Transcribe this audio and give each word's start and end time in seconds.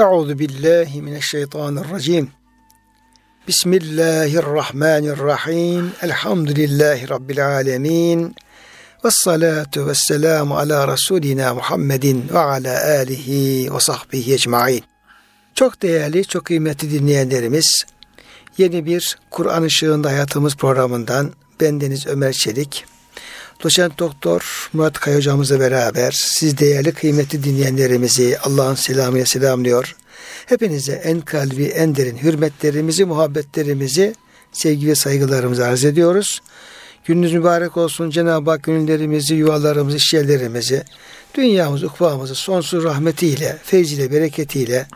Euzu 0.00 0.38
billahi 0.38 1.02
mineşşeytanirracim. 1.02 2.28
Bismillahirrahmanirrahim. 3.48 5.92
Elhamdülillahi 6.02 7.08
rabbil 7.08 7.46
alamin. 7.46 8.34
Ves 9.04 9.14
salatu 9.14 9.86
ves 9.86 9.98
selamu 10.08 10.56
ala 10.56 10.88
rasulina 10.88 11.54
Muhammedin 11.54 12.24
ve 12.32 12.38
ala 12.38 12.84
alihi 12.84 13.74
ve 13.74 13.80
sahbihi 13.80 14.34
ecmaîn. 14.34 14.82
Çok 15.54 15.82
değerli, 15.82 16.24
çok 16.24 16.44
kıymetli 16.44 16.90
dinleyenlerimiz, 16.90 17.84
yeni 18.58 18.86
bir 18.86 19.18
Kur'an 19.30 19.62
ışığında 19.62 20.08
hayatımız 20.08 20.56
programından 20.56 21.32
bendeniz 21.60 22.06
Ömer 22.06 22.32
Çelik, 22.32 22.84
Doçent 23.64 23.98
Doktor 23.98 24.70
Murat 24.72 25.00
Kaya 25.00 25.16
hocamızla 25.16 25.60
beraber 25.60 26.10
siz 26.10 26.58
değerli 26.58 26.92
kıymetli 26.92 27.44
dinleyenlerimizi 27.44 28.38
Allah'ın 28.42 28.74
selamıyla 28.74 29.26
selamlıyor. 29.26 29.96
Hepinize 30.46 30.92
en 30.92 31.20
kalbi, 31.20 31.64
en 31.64 31.96
derin 31.96 32.16
hürmetlerimizi, 32.16 33.04
muhabbetlerimizi, 33.04 34.14
sevgi 34.52 34.86
ve 34.86 34.94
saygılarımızı 34.94 35.66
arz 35.66 35.84
ediyoruz. 35.84 36.40
Gününüz 37.04 37.32
mübarek 37.32 37.76
olsun. 37.76 38.10
Cenab-ı 38.10 38.50
Hak 38.50 38.62
gönüllerimizi, 38.62 39.34
yuvalarımızı, 39.34 39.96
işyerlerimizi, 39.96 40.84
dünyamızı, 41.34 41.86
ukvamızı 41.86 42.34
sonsuz 42.34 42.84
rahmetiyle, 42.84 43.58
feyziyle, 43.64 44.12
bereketiyle, 44.12 44.86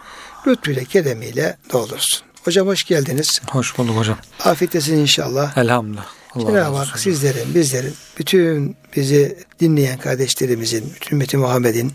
lütfuyla, 0.47 0.85
keremiyle 0.85 1.57
doldursun. 1.73 2.21
Hocam 2.45 2.67
hoş 2.67 2.85
geldiniz. 2.85 3.41
Hoş 3.51 3.79
bulduk 3.79 3.97
hocam. 3.97 4.19
Afiyetlesin 4.45 4.97
inşallah. 4.97 5.57
Elhamdülillah. 5.57 6.24
Cenab-ı 6.39 6.77
Hak 6.77 6.99
sizlerin, 6.99 7.55
bizlerin, 7.55 7.95
bütün 8.19 8.77
bizi 8.97 9.39
dinleyen 9.61 9.99
kardeşlerimizin, 9.99 10.93
bütün 10.95 11.17
ümmeti 11.17 11.37
Muhammed'in 11.37 11.93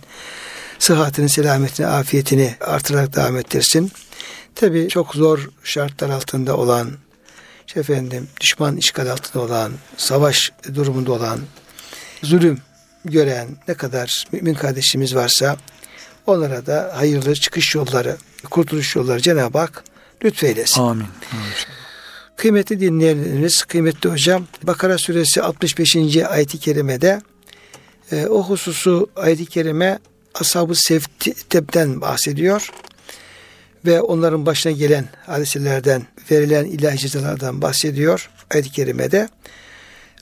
sıhhatini, 0.79 1.29
selametini, 1.29 1.87
afiyetini 1.87 2.55
artırarak 2.61 3.15
devam 3.15 3.37
ettirsin. 3.37 3.91
Tabi 4.55 4.87
çok 4.89 5.15
zor 5.15 5.49
şartlar 5.63 6.09
altında 6.09 6.57
olan, 6.57 6.91
işte 7.67 7.79
efendim 7.79 8.27
düşman 8.41 8.77
işgal 8.77 9.07
altında 9.07 9.43
olan, 9.43 9.71
savaş 9.97 10.51
durumunda 10.75 11.11
olan, 11.11 11.39
zulüm 12.23 12.61
gören 13.05 13.47
ne 13.67 13.73
kadar 13.73 14.25
mümin 14.31 14.53
kardeşimiz 14.53 15.15
varsa 15.15 15.57
onlara 16.27 16.65
da 16.65 16.91
hayırlı 16.95 17.35
çıkış 17.35 17.75
yolları, 17.75 18.17
kurtuluş 18.49 18.95
yolları 18.95 19.21
Cenab-ı 19.21 19.57
Hak 19.57 19.83
lütfeylesin. 20.23 20.81
Amin. 20.81 21.05
Amin. 21.31 21.43
Kıymetli 22.39 22.79
dinleyenleriniz, 22.79 23.63
kıymetli 23.63 24.09
hocam, 24.09 24.47
Bakara 24.63 24.97
suresi 24.97 25.41
65. 25.41 25.95
ayet-i 26.17 26.59
kerimede 26.59 27.21
e, 28.11 28.27
o 28.27 28.43
hususu 28.43 29.09
ayet-i 29.15 29.45
kerime 29.45 29.99
Ashab-ı 30.33 30.75
Sevteb'den 30.75 32.01
bahsediyor 32.01 32.71
ve 33.85 34.01
onların 34.01 34.45
başına 34.45 34.71
gelen 34.71 35.05
hadiselerden 35.25 36.03
verilen 36.31 36.65
ilahi 36.65 36.97
cezalardan 36.97 37.61
bahsediyor 37.61 38.29
ayet-i 38.51 38.71
kerimede. 38.71 39.29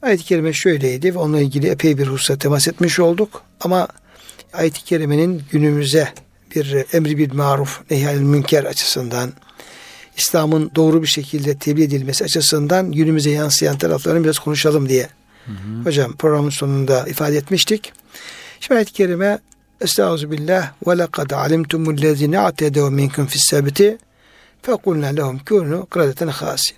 Ayet-i 0.02 0.24
kerime 0.24 0.54
şöyleydi 0.54 1.16
ve 1.16 1.20
onunla 1.20 1.40
ilgili 1.40 1.70
epey 1.70 1.98
bir 1.98 2.08
hususa 2.08 2.38
temas 2.38 2.68
etmiş 2.68 3.00
olduk 3.00 3.44
ama 3.62 3.88
ayet-i 4.54 4.84
kerimenin 4.84 5.44
günümüze 5.52 6.14
bir 6.56 6.86
emri 6.94 7.18
bir 7.18 7.32
maruf 7.32 7.82
nehyal 7.92 8.16
münker 8.16 8.64
açısından 8.64 9.34
İslam'ın 10.18 10.72
doğru 10.76 11.02
bir 11.02 11.08
şekilde 11.08 11.58
tebliğ 11.58 11.84
edilmesi 11.84 12.24
açısından 12.24 12.92
günümüze 12.92 13.30
yansıyan 13.30 13.78
taraflarını 13.78 14.24
biraz 14.24 14.40
konuşalım 14.40 14.90
diye. 14.90 15.10
Hı 15.46 15.52
hı. 15.52 15.84
Hocam 15.84 16.14
programın 16.16 16.50
sonunda 16.50 17.08
ifade 17.08 17.38
etmiştik. 17.38 17.94
Şimdi 18.60 18.78
ayet-i 18.78 18.94
kerime 18.94 19.40
Estağfirullah 19.82 20.72
ve 20.88 20.98
lekad 20.98 21.30
alimtumul 21.30 22.02
lezine 22.02 22.40
atedev 22.40 22.92
minkum 22.92 23.26
fissebti 23.26 23.98
fekulna 24.62 25.08
lehum 25.08 25.40
kunu 25.40 25.86
kradeten 25.86 26.28
hasin. 26.28 26.78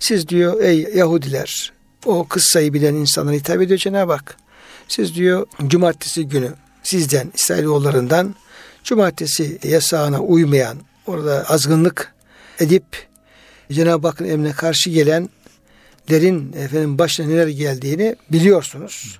Siz 0.00 0.28
diyor 0.28 0.62
ey 0.62 0.88
Yahudiler 0.94 1.72
o 2.04 2.28
kıssayı 2.28 2.72
bilen 2.72 2.94
insanlara 2.94 3.36
hitap 3.36 3.62
ediyor 3.62 3.78
Cenab-ı 3.78 4.12
Hak. 4.12 4.36
Siz 4.88 5.14
diyor 5.14 5.46
cumartesi 5.66 6.28
günü 6.28 6.52
sizden 6.82 7.32
İsrailoğullarından 7.34 8.34
cumartesi 8.84 9.58
yasağına 9.62 10.20
uymayan 10.20 10.78
orada 11.06 11.44
azgınlık 11.48 12.14
edip 12.62 12.84
Cenab-ı 13.72 14.06
Hakk'ın 14.06 14.28
emrine 14.28 14.52
karşı 14.52 14.90
gelenlerin 14.90 16.52
efendim 16.52 16.98
başına 16.98 17.26
neler 17.26 17.48
geldiğini 17.48 18.16
biliyorsunuz. 18.32 19.18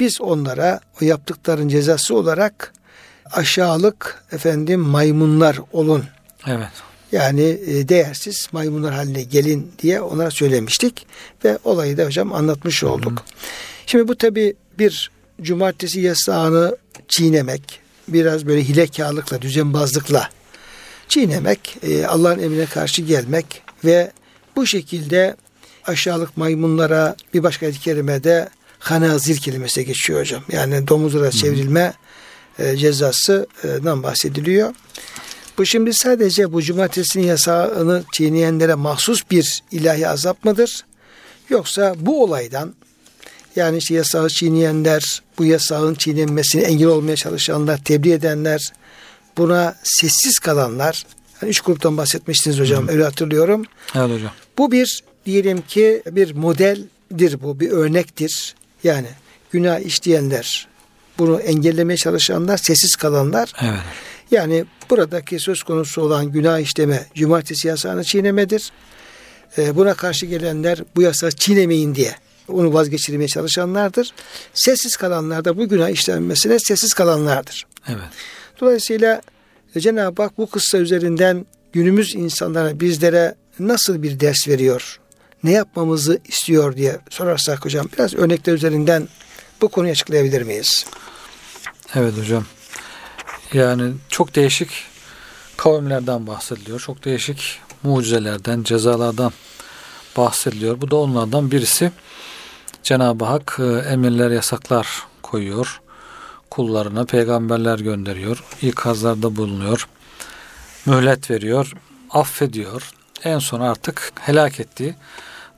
Biz 0.00 0.20
onlara 0.20 0.80
o 1.02 1.04
yaptıkların 1.04 1.68
cezası 1.68 2.16
olarak 2.16 2.72
aşağılık 3.32 4.24
efendim 4.32 4.80
maymunlar 4.80 5.58
olun. 5.72 6.04
Evet. 6.46 6.68
Yani 7.12 7.42
e, 7.66 7.88
değersiz 7.88 8.48
maymunlar 8.52 8.94
haline 8.94 9.22
gelin 9.22 9.72
diye 9.82 10.00
onlara 10.00 10.30
söylemiştik 10.30 11.06
ve 11.44 11.58
olayı 11.64 11.96
da 11.96 12.04
hocam 12.04 12.32
anlatmış 12.32 12.84
olduk. 12.84 13.12
Hı 13.12 13.14
hı. 13.14 13.26
Şimdi 13.86 14.08
bu 14.08 14.16
tabi 14.16 14.54
bir 14.78 15.10
cumartesi 15.42 16.00
yasağını 16.00 16.76
çiğnemek, 17.08 17.80
biraz 18.08 18.46
böyle 18.46 18.68
hilekarlıkla, 18.68 19.42
düzenbazlıkla 19.42 20.28
çiğnemek, 21.10 21.76
e, 21.82 22.06
Allah'ın 22.06 22.38
emrine 22.38 22.66
karşı 22.66 23.02
gelmek 23.02 23.62
ve 23.84 24.12
bu 24.56 24.66
şekilde 24.66 25.36
aşağılık 25.86 26.36
maymunlara 26.36 27.16
bir 27.34 27.42
başka 27.42 27.66
ayet-i 27.66 27.80
kerimede 27.80 28.48
hanazir 28.78 29.38
kelimesi 29.38 29.86
geçiyor 29.86 30.20
hocam. 30.20 30.42
Yani 30.52 30.88
domuzlara 30.88 31.30
çevrilme 31.30 31.94
e, 32.58 32.76
cezasından 32.76 34.02
bahsediliyor. 34.02 34.74
Bu 35.58 35.66
şimdi 35.66 35.94
sadece 35.94 36.52
bu 36.52 36.62
cumartesinin 36.62 37.24
yasağını 37.24 38.02
çiğneyenlere 38.12 38.74
mahsus 38.74 39.22
bir 39.30 39.62
ilahi 39.70 40.08
azap 40.08 40.44
mıdır? 40.44 40.84
Yoksa 41.48 41.94
bu 41.98 42.24
olaydan 42.24 42.74
yani 43.56 43.78
işte 43.78 43.94
yasağı 43.94 44.28
çiğneyenler, 44.28 45.22
bu 45.38 45.44
yasağın 45.44 45.94
çiğnenmesine 45.94 46.62
engel 46.62 46.86
olmaya 46.86 47.16
çalışanlar, 47.16 47.84
tebliğ 47.84 48.12
edenler, 48.12 48.72
buna 49.40 49.74
sessiz 49.82 50.38
kalanlar, 50.38 51.06
yani 51.42 51.50
üç 51.50 51.60
gruptan 51.60 51.96
bahsetmiştiniz 51.96 52.60
hocam, 52.60 52.88
Hı. 52.88 52.92
öyle 52.92 53.04
hatırlıyorum. 53.04 53.64
Evet 53.94 54.10
hocam. 54.10 54.32
Bu 54.58 54.72
bir 54.72 55.02
diyelim 55.26 55.62
ki 55.62 56.02
bir 56.10 56.34
modeldir 56.34 57.42
bu, 57.42 57.60
bir 57.60 57.70
örnektir. 57.70 58.54
Yani 58.84 59.08
günah 59.50 59.78
işleyenler, 59.78 60.68
bunu 61.18 61.40
engellemeye 61.40 61.96
çalışanlar, 61.96 62.56
sessiz 62.56 62.96
kalanlar. 62.96 63.52
Evet. 63.62 63.80
Yani 64.30 64.64
buradaki 64.90 65.38
söz 65.38 65.62
konusu 65.62 66.02
olan 66.02 66.32
günah 66.32 66.58
işleme, 66.58 67.06
cumartesi 67.14 67.68
yasağını 67.68 68.04
çiğnemedir. 68.04 68.72
Ee, 69.58 69.76
buna 69.76 69.94
karşı 69.94 70.26
gelenler 70.26 70.78
bu 70.96 71.02
yasağı 71.02 71.30
çiğnemeyin 71.30 71.94
diye 71.94 72.14
onu 72.48 72.74
vazgeçirmeye 72.74 73.28
çalışanlardır. 73.28 74.12
Sessiz 74.54 74.96
kalanlar 74.96 75.44
da 75.44 75.56
bu 75.56 75.68
günah 75.68 75.88
işlenmesine 75.88 76.58
sessiz 76.58 76.94
kalanlardır. 76.94 77.66
Evet. 77.88 78.08
Dolayısıyla 78.60 79.22
Cenab-ı 79.78 80.22
Hak 80.22 80.38
bu 80.38 80.50
kıssa 80.50 80.78
üzerinden 80.78 81.46
günümüz 81.72 82.14
insanlara 82.14 82.80
bizlere 82.80 83.34
nasıl 83.58 84.02
bir 84.02 84.20
ders 84.20 84.48
veriyor? 84.48 85.00
Ne 85.44 85.52
yapmamızı 85.52 86.20
istiyor 86.28 86.76
diye 86.76 86.98
sorarsak 87.10 87.64
hocam 87.64 87.86
biraz 87.92 88.14
örnekler 88.14 88.52
üzerinden 88.52 89.08
bu 89.60 89.68
konuyu 89.68 89.92
açıklayabilir 89.92 90.42
miyiz? 90.42 90.86
Evet 91.94 92.18
hocam. 92.18 92.44
Yani 93.52 93.92
çok 94.08 94.34
değişik 94.34 94.68
kavimlerden 95.56 96.26
bahsediliyor. 96.26 96.80
Çok 96.80 97.04
değişik 97.04 97.60
mucizelerden, 97.82 98.62
cezalardan 98.62 99.32
bahsediliyor. 100.16 100.80
Bu 100.80 100.90
da 100.90 100.96
onlardan 100.96 101.50
birisi. 101.50 101.92
Cenab-ı 102.82 103.24
Hak 103.24 103.56
e, 103.58 103.62
emirler, 103.92 104.30
yasaklar 104.30 105.02
koyuyor. 105.22 105.80
Kullarına 106.50 107.04
peygamberler 107.04 107.78
gönderiyor. 107.78 108.44
ikazlarda 108.62 109.36
bulunuyor. 109.36 109.88
Mühlet 110.86 111.30
veriyor. 111.30 111.72
Affediyor. 112.10 112.90
En 113.24 113.38
son 113.38 113.60
artık 113.60 114.12
helak 114.20 114.60
ettiği 114.60 114.94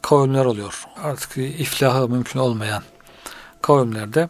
kavimler 0.02 0.44
oluyor. 0.44 0.84
Artık 1.02 1.36
iflahı 1.36 2.08
mümkün 2.08 2.40
olmayan 2.40 2.82
kavimlerde 3.62 4.28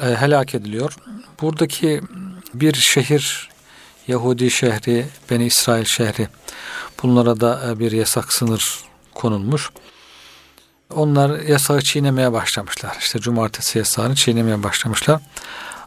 e, 0.00 0.04
helak 0.04 0.54
ediliyor. 0.54 0.96
Buradaki 1.40 2.00
bir 2.54 2.74
şehir 2.74 3.48
Yahudi 4.08 4.50
şehri, 4.50 5.06
Beni 5.30 5.46
İsrail 5.46 5.84
şehri 5.84 6.28
bunlara 7.02 7.40
da 7.40 7.62
e, 7.68 7.78
bir 7.78 7.92
yasak 7.92 8.32
sınır 8.32 8.80
konulmuş. 9.14 9.70
Onlar 10.94 11.40
yasağı 11.40 11.82
çiğnemeye 11.82 12.32
başlamışlar. 12.32 12.96
İşte 13.00 13.18
cumartesi 13.18 13.78
yasağını 13.78 14.14
çiğnemeye 14.14 14.62
başlamışlar. 14.62 15.20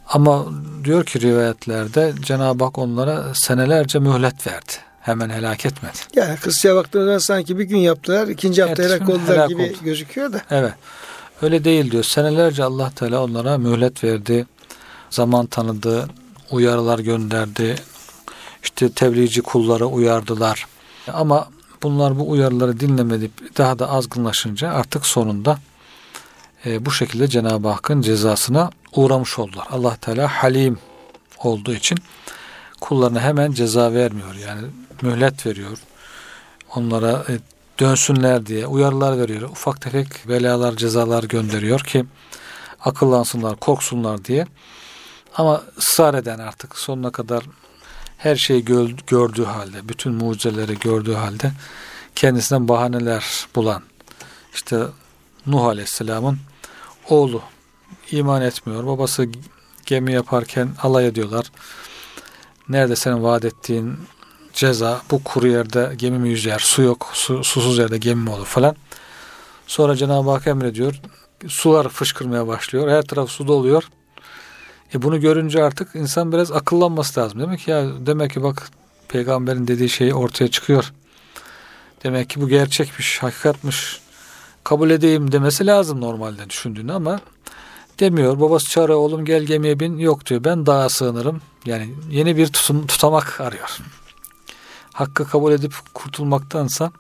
Ama 0.09 0.45
diyor 0.83 1.05
ki 1.05 1.21
rivayetlerde 1.21 2.13
Cenab-ı 2.21 2.63
Hak 2.63 2.77
onlara 2.77 3.33
senelerce 3.33 3.99
mühlet 3.99 4.47
verdi. 4.47 4.71
Hemen 5.01 5.29
helak 5.29 5.65
etmedi. 5.65 5.97
Yani 6.15 6.35
kısaya 6.35 6.75
baktığınızda 6.75 7.19
sanki 7.19 7.59
bir 7.59 7.63
gün 7.63 7.77
yaptılar, 7.77 8.27
ikinci 8.27 8.63
hafta 8.63 8.83
helak 8.83 9.09
oldular 9.09 9.37
helak 9.37 9.49
gibi 9.49 9.61
oldu. 9.61 9.77
gözüküyor 9.83 10.33
da. 10.33 10.41
Evet. 10.51 10.73
Öyle 11.41 11.63
değil 11.63 11.91
diyor. 11.91 12.03
Senelerce 12.03 12.63
Allah 12.63 12.91
Teala 12.95 13.23
onlara 13.23 13.57
mühlet 13.57 14.03
verdi. 14.03 14.45
Zaman 15.09 15.45
tanıdı, 15.45 16.09
uyarılar 16.51 16.99
gönderdi. 16.99 17.75
İşte 18.63 18.85
işte 18.85 18.89
tebliğci 18.89 19.41
kulları 19.41 19.85
uyardılar. 19.85 20.67
Ama 21.13 21.47
bunlar 21.83 22.19
bu 22.19 22.29
uyarıları 22.29 22.79
dinlemedip 22.79 23.57
daha 23.57 23.79
da 23.79 23.89
azgınlaşınca 23.89 24.69
artık 24.69 25.05
sonunda 25.05 25.59
e, 26.65 26.85
bu 26.85 26.91
şekilde 26.91 27.27
Cenab-ı 27.27 27.67
Hakk'ın 27.67 28.01
cezasına 28.01 28.69
uğramış 28.95 29.39
oldular. 29.39 29.67
Allah 29.71 29.95
Teala 29.95 30.27
halim 30.27 30.79
olduğu 31.43 31.73
için 31.73 31.97
kullarına 32.81 33.21
hemen 33.21 33.51
ceza 33.51 33.93
vermiyor. 33.93 34.35
Yani 34.35 34.61
mühlet 35.01 35.45
veriyor. 35.45 35.77
Onlara 36.75 37.11
e, 37.29 37.39
dönsünler 37.79 38.45
diye 38.45 38.67
uyarılar 38.67 39.17
veriyor. 39.17 39.49
Ufak 39.49 39.81
tefek 39.81 40.07
belalar, 40.27 40.75
cezalar 40.75 41.23
gönderiyor 41.23 41.79
ki 41.79 42.05
akıllansınlar, 42.85 43.55
korksunlar 43.55 44.25
diye. 44.25 44.47
Ama 45.35 45.61
ısrar 45.77 46.13
eden 46.13 46.39
artık 46.39 46.77
sonuna 46.77 47.11
kadar 47.11 47.43
her 48.17 48.35
şeyi 48.35 48.65
gördüğü 49.07 49.45
halde, 49.45 49.89
bütün 49.89 50.13
mucizeleri 50.13 50.79
gördüğü 50.79 51.13
halde 51.13 51.51
kendisinden 52.15 52.67
bahaneler 52.67 53.47
bulan 53.55 53.83
işte 54.53 54.79
Nuh 55.45 55.63
Aleyhisselam'ın 55.63 56.39
oğlu 57.09 57.41
iman 58.13 58.41
etmiyor. 58.41 58.87
Babası 58.87 59.27
gemi 59.85 60.13
yaparken 60.13 60.69
alay 60.83 61.07
ediyorlar. 61.07 61.51
Nerede 62.69 62.95
senin 62.95 63.23
vaat 63.23 63.45
ettiğin 63.45 63.97
ceza 64.53 65.01
bu 65.11 65.23
kuru 65.23 65.47
yerde 65.47 65.93
gemi 65.97 66.19
mi 66.19 66.29
yüzer, 66.29 66.59
su 66.59 66.81
yok, 66.81 67.09
su, 67.13 67.43
susuz 67.43 67.77
yerde 67.77 67.97
gemi 67.97 68.21
mi 68.21 68.29
olur 68.29 68.45
falan. 68.45 68.75
Sonra 69.67 69.95
Cenab-ı 69.95 70.29
Hak 70.29 70.47
emrediyor. 70.47 71.01
Sular 71.47 71.89
fışkırmaya 71.89 72.47
başlıyor. 72.47 72.89
Her 72.89 73.01
taraf 73.01 73.29
su 73.29 73.47
doluyor. 73.47 73.83
E 74.93 75.01
bunu 75.01 75.19
görünce 75.19 75.63
artık 75.63 75.95
insan 75.95 76.31
biraz 76.31 76.51
akıllanması 76.51 77.19
lazım. 77.19 77.39
Demek 77.39 77.59
ki 77.59 77.71
ya 77.71 77.85
demek 78.05 78.31
ki 78.31 78.43
bak 78.43 78.71
peygamberin 79.07 79.67
dediği 79.67 79.89
şey 79.89 80.13
ortaya 80.13 80.47
çıkıyor. 80.47 80.93
Demek 82.03 82.29
ki 82.29 82.41
bu 82.41 82.49
gerçekmiş, 82.49 83.23
hakikatmiş. 83.23 83.99
Kabul 84.63 84.89
edeyim 84.89 85.31
demesi 85.31 85.65
lazım 85.67 86.01
normalde 86.01 86.49
düşündüğünü 86.49 86.93
ama 86.93 87.19
demiyor. 87.99 88.39
Babası 88.39 88.69
çağırıyor 88.69 88.99
oğlum 88.99 89.25
gel 89.25 89.43
gemiye 89.43 89.79
bin. 89.79 89.97
Yok 89.97 90.25
diyor 90.25 90.43
ben 90.43 90.65
dağa 90.65 90.89
sığınırım. 90.89 91.41
Yani 91.65 91.95
yeni 92.09 92.37
bir 92.37 92.47
tutum, 92.47 92.87
tutamak 92.87 93.41
arıyor. 93.41 93.77
Hakkı 94.93 95.27
kabul 95.27 95.51
edip 95.51 95.73
kurtulmaktansa 95.93 96.91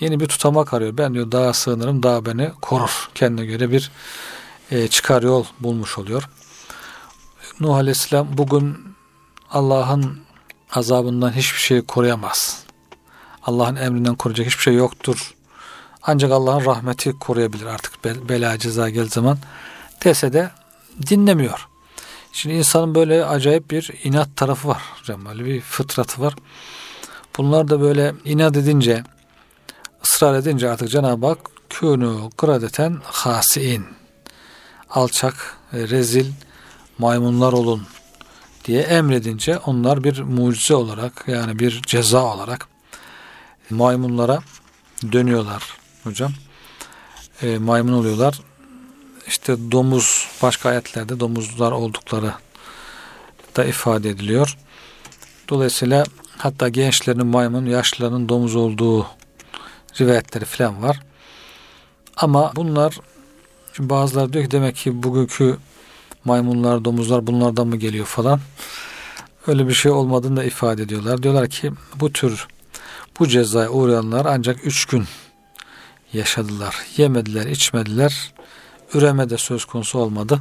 yeni 0.00 0.20
bir 0.20 0.26
tutamak 0.26 0.74
arıyor. 0.74 0.98
Ben 0.98 1.14
diyor 1.14 1.32
dağa 1.32 1.52
sığınırım. 1.52 2.02
Dağ 2.02 2.26
beni 2.26 2.50
korur. 2.62 3.08
Kendine 3.14 3.46
göre 3.46 3.72
bir 3.72 3.90
e, 4.70 4.88
çıkar 4.88 5.22
yol 5.22 5.44
bulmuş 5.60 5.98
oluyor. 5.98 6.28
Nuh 7.60 7.74
Aleyhisselam 7.74 8.28
bugün 8.32 8.76
Allah'ın 9.50 10.20
azabından 10.72 11.32
hiçbir 11.32 11.60
şeyi 11.60 11.82
koruyamaz. 11.82 12.64
Allah'ın 13.42 13.76
emrinden 13.76 14.14
koruyacak 14.14 14.46
hiçbir 14.46 14.62
şey 14.62 14.74
yoktur. 14.74 15.34
Ancak 16.02 16.32
Allah'ın 16.32 16.64
rahmeti 16.64 17.18
koruyabilir 17.18 17.66
artık 17.66 18.04
bela 18.04 18.58
ceza 18.58 18.90
gel 18.90 19.08
zaman 19.08 19.38
dese 20.04 20.32
de 20.32 20.50
dinlemiyor. 21.06 21.68
Şimdi 22.32 22.54
insanın 22.54 22.94
böyle 22.94 23.24
acayip 23.24 23.70
bir 23.70 23.90
inat 24.04 24.36
tarafı 24.36 24.68
var. 24.68 24.82
Böyle 25.08 25.44
bir 25.44 25.60
fıtratı 25.60 26.20
var. 26.20 26.34
Bunlar 27.38 27.68
da 27.68 27.80
böyle 27.80 28.14
inat 28.24 28.56
edince 28.56 29.04
ısrar 30.04 30.34
edince 30.34 30.70
artık 30.70 30.90
Cenab-ı 30.90 31.26
Hak 31.26 31.38
kûnû 31.70 32.30
kıradeten 32.36 33.00
hasiin 33.04 33.84
alçak, 34.90 35.56
rezil 35.72 36.26
maymunlar 36.98 37.52
olun 37.52 37.82
diye 38.64 38.82
emredince 38.82 39.58
onlar 39.58 40.04
bir 40.04 40.22
mucize 40.22 40.74
olarak 40.74 41.24
yani 41.26 41.58
bir 41.58 41.82
ceza 41.82 42.24
olarak 42.34 42.68
maymunlara 43.70 44.38
dönüyorlar 45.12 45.62
hocam. 46.04 46.32
E, 47.42 47.58
maymun 47.58 47.92
oluyorlar. 47.92 48.40
İşte 49.30 49.72
domuz 49.72 50.28
başka 50.42 50.68
ayetlerde 50.68 51.20
domuzlar 51.20 51.72
oldukları 51.72 52.32
da 53.56 53.64
ifade 53.64 54.10
ediliyor. 54.10 54.56
Dolayısıyla 55.48 56.04
hatta 56.38 56.68
gençlerin 56.68 57.26
maymun, 57.26 57.66
yaşlıların 57.66 58.28
domuz 58.28 58.56
olduğu 58.56 59.06
rivayetleri 60.00 60.44
falan 60.44 60.82
var. 60.82 61.00
Ama 62.16 62.52
bunlar 62.56 62.98
şimdi 63.72 63.90
bazıları 63.90 64.32
diyor 64.32 64.44
ki 64.44 64.50
demek 64.50 64.76
ki 64.76 65.02
bugünkü 65.02 65.56
maymunlar, 66.24 66.84
domuzlar 66.84 67.26
bunlardan 67.26 67.66
mı 67.66 67.76
geliyor 67.76 68.06
falan. 68.06 68.40
Öyle 69.46 69.68
bir 69.68 69.74
şey 69.74 69.92
olmadığını 69.92 70.36
da 70.36 70.44
ifade 70.44 70.82
ediyorlar. 70.82 71.22
Diyorlar 71.22 71.48
ki 71.48 71.72
bu 71.94 72.12
tür 72.12 72.46
bu 73.18 73.28
cezaya 73.28 73.70
uğrayanlar 73.70 74.26
ancak 74.26 74.66
üç 74.66 74.84
gün 74.84 75.04
yaşadılar. 76.12 76.76
Yemediler, 76.96 77.46
içmediler. 77.46 78.32
Üreme 78.94 79.30
de 79.30 79.38
söz 79.38 79.64
konusu 79.64 79.98
olmadı. 79.98 80.40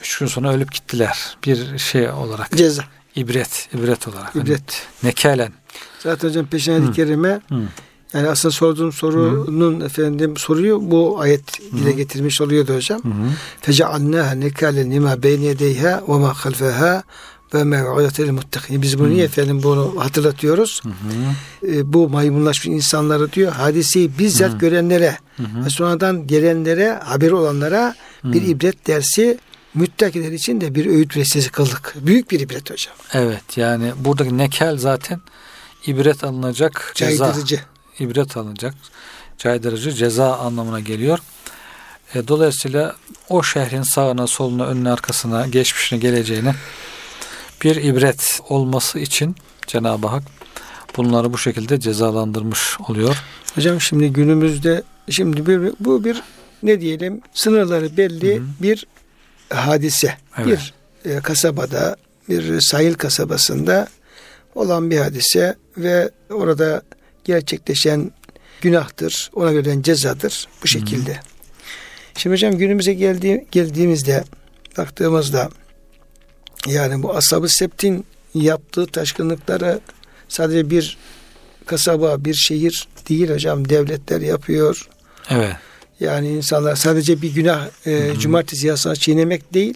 Üç 0.00 0.18
gün 0.18 0.26
sonra 0.26 0.52
ölüp 0.52 0.72
gittiler. 0.72 1.36
Bir 1.46 1.78
şey 1.78 2.10
olarak. 2.10 2.56
Ceza. 2.56 2.84
İbret, 3.16 3.68
ibret 3.74 4.08
olarak. 4.08 4.36
İbret. 4.36 4.86
Hani 5.02 5.08
nekalen. 5.10 5.52
Zaten 5.98 6.28
hocam 6.28 6.46
peşine 6.46 6.92
kerime 6.92 7.40
yani 8.14 8.28
aslında 8.28 8.52
sorduğum 8.52 8.92
sorunun 8.92 9.80
Hı. 9.80 9.84
efendim 9.84 10.36
soruyu 10.36 10.90
bu 10.90 11.20
ayet 11.20 11.60
dile 11.72 11.92
getirmiş 11.92 12.40
oluyordu 12.40 12.74
hocam. 12.74 13.00
Fecealnaha 13.60 14.32
nekalen 14.32 14.90
lima 14.90 15.22
beyne 15.22 15.44
yedeyha 15.44 16.02
ve 16.08 16.12
ma 16.12 16.34
halfeha 16.34 17.02
ve 17.54 17.64
mev'udetel 17.64 18.30
muttakin. 18.30 18.82
Biz 18.82 18.98
bunu 18.98 19.10
niye 19.10 19.24
efendim 19.24 19.62
bunu 19.62 19.94
hatırlatıyoruz? 19.98 20.82
Hı 20.82 20.88
hı. 20.88 21.72
E, 21.72 21.92
bu 21.92 22.08
maymunlaşmış 22.08 22.66
insanları 22.66 23.32
diyor 23.32 23.52
hadiseyi 23.52 24.18
bizzat 24.18 24.52
hı. 24.52 24.58
görenlere 24.58 25.18
hı 25.36 25.42
hı. 25.42 25.64
ve 25.64 25.70
sonradan 25.70 26.26
gelenlere 26.26 26.92
haber 26.92 27.30
olanlara 27.30 27.94
hı. 28.22 28.32
bir 28.32 28.42
ibret 28.42 28.86
dersi 28.86 29.38
müttakiler 29.74 30.32
için 30.32 30.60
de 30.60 30.74
bir 30.74 30.86
öğüt 30.86 31.16
vesilesi 31.16 31.50
kıldık. 31.50 31.94
Büyük 32.00 32.30
bir 32.30 32.40
ibret 32.40 32.70
hocam. 32.70 32.94
Evet 33.12 33.56
yani 33.56 33.92
buradaki 33.96 34.38
nekel 34.38 34.78
zaten 34.78 35.20
ibret 35.86 36.24
alınacak 36.24 36.92
ceza. 36.94 37.24
Caydırıcı 37.26 37.60
ibret 37.98 38.36
alınacak 38.36 38.74
caydırıcı 39.38 39.92
ceza 39.92 40.36
anlamına 40.36 40.80
geliyor. 40.80 41.18
E, 42.14 42.28
dolayısıyla 42.28 42.96
o 43.28 43.42
şehrin 43.42 43.82
sağına, 43.82 44.26
soluna, 44.26 44.66
önüne, 44.66 44.90
arkasına, 44.90 45.46
geçmişine, 45.46 45.98
geleceğine 45.98 46.54
bir 47.64 47.76
ibret 47.76 48.40
olması 48.48 48.98
için 48.98 49.36
Cenab-ı 49.66 50.06
Hak 50.06 50.22
bunları 50.96 51.32
bu 51.32 51.38
şekilde 51.38 51.80
cezalandırmış 51.80 52.80
oluyor. 52.88 53.22
Hocam 53.54 53.80
şimdi 53.80 54.12
günümüzde 54.12 54.82
şimdi 55.10 55.46
bir, 55.46 55.72
bu 55.80 56.04
bir 56.04 56.22
ne 56.62 56.80
diyelim 56.80 57.20
sınırları 57.34 57.96
belli 57.96 58.36
Hı-hı. 58.36 58.44
bir 58.60 58.86
hadise. 59.50 60.14
Evet. 60.38 60.72
Bir 61.04 61.10
e, 61.10 61.20
kasabada 61.20 61.96
bir 62.28 62.60
sahil 62.60 62.94
kasabasında 62.94 63.88
olan 64.54 64.90
bir 64.90 64.98
hadise 64.98 65.56
ve 65.76 66.10
orada 66.30 66.82
gerçekleşen 67.24 68.12
günahtır. 68.60 69.30
Ona 69.34 69.54
verilen 69.54 69.82
cezadır. 69.82 70.48
Bu 70.62 70.66
şekilde. 70.66 71.14
Hı. 71.14 71.20
Şimdi 72.16 72.34
hocam 72.34 72.58
günümüze 72.58 72.94
geldi, 72.94 73.46
geldiğimizde 73.50 74.24
baktığımızda 74.78 75.48
yani 76.68 77.02
bu 77.02 77.16
ashab 77.16 77.46
septin 77.46 78.04
yaptığı 78.34 78.86
taşkınlıkları 78.86 79.80
sadece 80.28 80.70
bir 80.70 80.98
kasaba, 81.66 82.24
bir 82.24 82.34
şehir 82.34 82.88
değil 83.08 83.30
hocam. 83.30 83.68
Devletler 83.68 84.20
yapıyor. 84.20 84.88
Evet. 85.30 85.56
Yani 86.00 86.28
insanlar 86.28 86.76
sadece 86.76 87.22
bir 87.22 87.34
günah 87.34 87.68
e, 87.86 88.14
cumartesi 88.18 88.66
yasağı 88.66 88.96
çiğnemek 88.96 89.54
değil. 89.54 89.74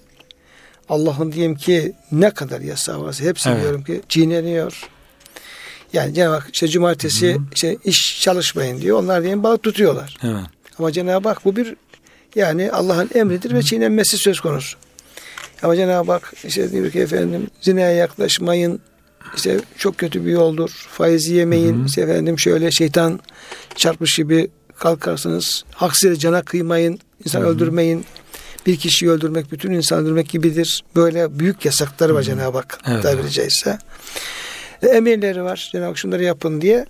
Allah'ın 0.89 1.33
diyelim 1.33 1.55
ki 1.55 1.93
ne 2.13 2.31
kadar 2.31 2.61
yasağı 2.61 3.03
varsa 3.03 3.25
hepsi 3.25 3.49
evet. 3.49 3.63
diyorum 3.63 3.85
ki 3.85 4.01
çiğneniyor. 4.09 4.89
Yani 5.93 6.15
Cenab-ı 6.15 6.35
Hak 6.35 6.51
işte 6.53 6.69
cumartesi 6.69 7.39
işte 7.55 7.77
iş 7.85 8.21
çalışmayın 8.21 8.81
diyor. 8.81 8.99
Onlar 8.99 9.23
diyelim 9.23 9.43
balık 9.43 9.63
tutuyorlar. 9.63 10.17
Evet. 10.23 10.45
Ama 10.79 10.93
Cenab-ı 10.93 11.29
Hak 11.29 11.45
bu 11.45 11.57
bir 11.57 11.75
yani 12.35 12.73
Allah'ın 12.73 13.11
emridir 13.15 13.51
Hı. 13.51 13.55
ve 13.55 13.63
çiğnenmesi 13.63 14.19
söz 14.19 14.41
konusu. 14.41 14.79
Ama 15.63 15.77
Cenab-ı 15.77 16.13
Hak 16.13 16.33
işte 16.45 16.73
diyor 16.73 16.91
ki 16.91 17.01
efendim 17.01 17.47
zinaya 17.61 17.91
yaklaşmayın. 17.91 18.81
İşte 19.37 19.61
çok 19.79 19.99
kötü 19.99 20.27
bir 20.27 20.31
yoldur. 20.31 20.71
Faizi 20.71 21.35
yemeyin. 21.35 21.83
Hı. 21.83 21.87
İşte 21.87 22.01
efendim 22.01 22.39
şöyle 22.39 22.71
şeytan 22.71 23.21
çarpmış 23.75 24.17
gibi 24.17 24.51
kalkarsınız. 24.77 25.65
Haksız 25.71 26.19
cana 26.21 26.43
kıymayın. 26.43 26.99
İnsan 27.25 27.41
Hı. 27.41 27.45
öldürmeyin. 27.45 28.05
Bir 28.67 28.77
kişiyi 28.77 29.11
öldürmek 29.11 29.53
bütün 29.53 29.73
insan 29.73 29.99
öldürmek 29.99 30.29
gibidir. 30.29 30.85
Böyle 30.97 31.39
büyük 31.39 31.65
yasakları 31.65 32.15
var 32.15 32.23
Cenab-ı 32.23 32.57
Hak 32.59 32.79
evet. 32.89 33.03
tabiri 33.03 33.31
caizse 33.31 33.79
emirleri 34.83 35.43
var. 35.43 35.69
Cenab-ı 35.73 35.89
Hak 35.89 35.99
şunları 35.99 36.23
yapın 36.25 36.61
diye. 36.61 36.87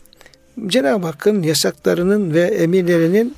Cenab-ı 0.67 1.07
Hakk'ın 1.07 1.43
yasaklarının 1.43 2.35
ve 2.35 2.43
emirlerinin 2.43 3.35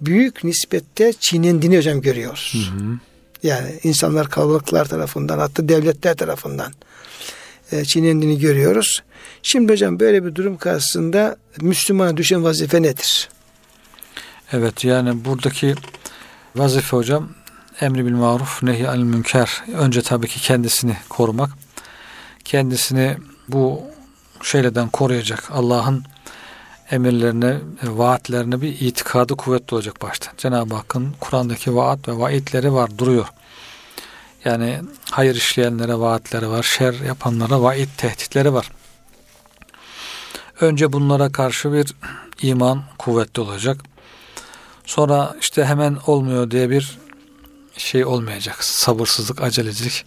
büyük 0.00 0.44
nispette 0.44 1.12
çiğnendiğini 1.20 1.76
hocam 1.76 2.00
görüyoruz. 2.00 2.54
Hı 2.54 2.84
hı. 2.84 2.98
Yani 3.46 3.80
insanlar 3.82 4.28
kalabalıklar 4.30 4.84
tarafından 4.84 5.38
hatta 5.38 5.68
devletler 5.68 6.16
tarafından 6.16 6.72
e, 7.72 7.84
çiğnendiğini 7.84 8.38
görüyoruz. 8.38 9.02
Şimdi 9.42 9.72
hocam 9.72 10.00
böyle 10.00 10.24
bir 10.24 10.34
durum 10.34 10.56
karşısında 10.56 11.36
Müslümana 11.60 12.16
düşen 12.16 12.44
vazife 12.44 12.82
nedir? 12.82 13.28
Evet 14.52 14.84
yani 14.84 15.24
buradaki 15.24 15.74
vazife 16.56 16.96
hocam 16.96 17.28
emri 17.80 18.06
bil 18.06 18.12
maruf 18.12 18.62
nehi 18.62 18.88
anil 18.88 19.02
münker. 19.02 19.62
Önce 19.74 20.02
tabii 20.02 20.28
ki 20.28 20.40
kendisini 20.40 20.96
korumak. 21.08 21.50
Kendisini 22.44 23.16
bu 23.48 23.82
şeylerden 24.42 24.88
koruyacak. 24.88 25.50
Allah'ın 25.50 26.04
emirlerine, 26.90 27.56
vaatlerine 27.82 28.60
bir 28.60 28.80
itikadı 28.80 29.36
kuvvetli 29.36 29.74
olacak 29.74 30.02
başta. 30.02 30.32
Cenab-ı 30.36 30.74
Hakk'ın 30.74 31.14
Kur'an'daki 31.20 31.76
vaat 31.76 32.08
ve 32.08 32.18
vaatleri 32.18 32.72
var, 32.72 32.98
duruyor. 32.98 33.26
Yani 34.46 34.82
hayır 35.10 35.34
işleyenlere 35.34 35.98
vaatleri 35.98 36.48
var, 36.48 36.62
şer 36.62 36.94
yapanlara 36.94 37.62
vaat 37.62 37.88
tehditleri 37.96 38.52
var. 38.52 38.70
Önce 40.60 40.92
bunlara 40.92 41.32
karşı 41.32 41.72
bir 41.72 41.94
iman 42.42 42.82
kuvvetli 42.98 43.42
olacak. 43.42 43.80
Sonra 44.84 45.36
işte 45.40 45.64
hemen 45.64 45.98
olmuyor 46.06 46.50
diye 46.50 46.70
bir 46.70 46.98
şey 47.76 48.04
olmayacak. 48.04 48.64
Sabırsızlık, 48.64 49.42
acelecilik. 49.42 50.04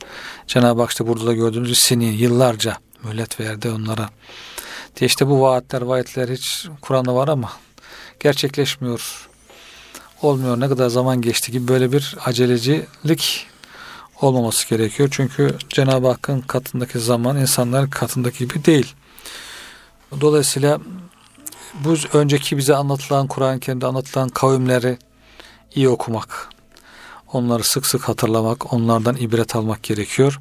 Cenab-ı 0.47 0.81
Hak 0.81 0.91
işte 0.91 1.07
burada 1.07 1.25
da 1.25 1.33
gördüğümüz 1.33 1.79
sinin 1.79 2.11
yıllarca 2.11 2.77
mühlet 3.03 3.39
verdi 3.39 3.69
onlara. 3.69 4.09
Diye 4.95 5.07
işte 5.07 5.27
bu 5.27 5.41
vaatler, 5.41 5.81
vaatler 5.81 6.29
hiç 6.29 6.67
Kur'an'da 6.81 7.15
var 7.15 7.27
ama 7.27 7.51
gerçekleşmiyor. 8.19 9.29
Olmuyor. 10.21 10.59
Ne 10.59 10.69
kadar 10.69 10.89
zaman 10.89 11.21
geçti 11.21 11.51
gibi 11.51 11.67
böyle 11.67 11.91
bir 11.91 12.15
acelecilik 12.25 13.47
olmaması 14.21 14.69
gerekiyor. 14.69 15.09
Çünkü 15.11 15.57
Cenab-ı 15.69 16.07
Hakk'ın 16.07 16.41
katındaki 16.41 16.99
zaman 16.99 17.37
insanlar 17.37 17.89
katındaki 17.89 18.37
gibi 18.37 18.65
değil. 18.65 18.93
Dolayısıyla 20.21 20.79
bu 21.73 21.95
önceki 22.13 22.57
bize 22.57 22.75
anlatılan 22.75 23.27
Kur'an-ı 23.27 23.87
anlatılan 23.87 24.29
kavimleri 24.29 24.97
iyi 25.75 25.89
okumak, 25.89 26.49
onları 27.33 27.63
sık 27.63 27.85
sık 27.85 28.09
hatırlamak, 28.09 28.73
onlardan 28.73 29.15
ibret 29.15 29.55
almak 29.55 29.83
gerekiyor. 29.83 30.39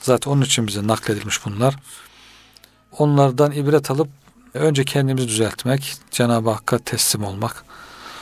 Zaten 0.00 0.30
onun 0.30 0.42
için 0.42 0.66
bize 0.66 0.86
nakledilmiş 0.86 1.46
bunlar. 1.46 1.76
Onlardan 2.98 3.52
ibret 3.52 3.90
alıp 3.90 4.08
önce 4.54 4.84
kendimizi 4.84 5.28
düzeltmek, 5.28 5.96
Cenab-ı 6.10 6.50
Hakk'a 6.50 6.78
teslim 6.78 7.24
olmak. 7.24 7.64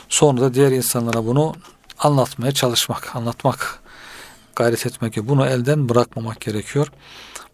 Sonra 0.08 0.40
da 0.40 0.54
diğer 0.54 0.72
insanlara 0.72 1.26
bunu 1.26 1.54
anlatmaya 1.98 2.52
çalışmak, 2.52 3.16
anlatmak, 3.16 3.80
gayret 4.58 4.86
etmek. 4.86 5.16
Bunu 5.28 5.46
elden 5.46 5.88
bırakmamak 5.88 6.40
gerekiyor. 6.40 6.88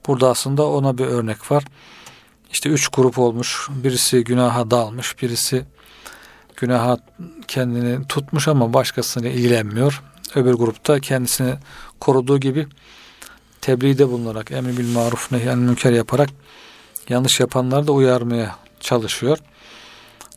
Burada 0.06 0.28
aslında 0.28 0.66
ona 0.66 0.98
bir 0.98 1.04
örnek 1.04 1.50
var. 1.50 1.64
İşte 2.52 2.68
üç 2.68 2.88
grup 2.88 3.18
olmuş. 3.18 3.68
Birisi 3.70 4.24
günaha 4.24 4.70
dalmış, 4.70 5.22
birisi 5.22 5.64
günaha 6.56 6.98
kendini 7.48 8.06
tutmuş 8.06 8.48
ama 8.48 8.72
başkasını 8.72 9.28
ilgilenmiyor. 9.28 10.02
Öbür 10.34 10.54
grupta 10.54 11.00
kendisini 11.00 11.54
koruduğu 12.00 12.40
gibi 12.40 12.66
tebliğde 13.60 14.08
bulunarak, 14.08 14.50
emri 14.50 14.78
bil 14.78 14.92
maruf 14.92 15.32
nehyen 15.32 15.58
münker 15.58 15.92
yaparak 15.92 16.28
yanlış 17.08 17.40
yapanları 17.40 17.86
da 17.86 17.92
uyarmaya 17.92 18.56
çalışıyor. 18.80 19.38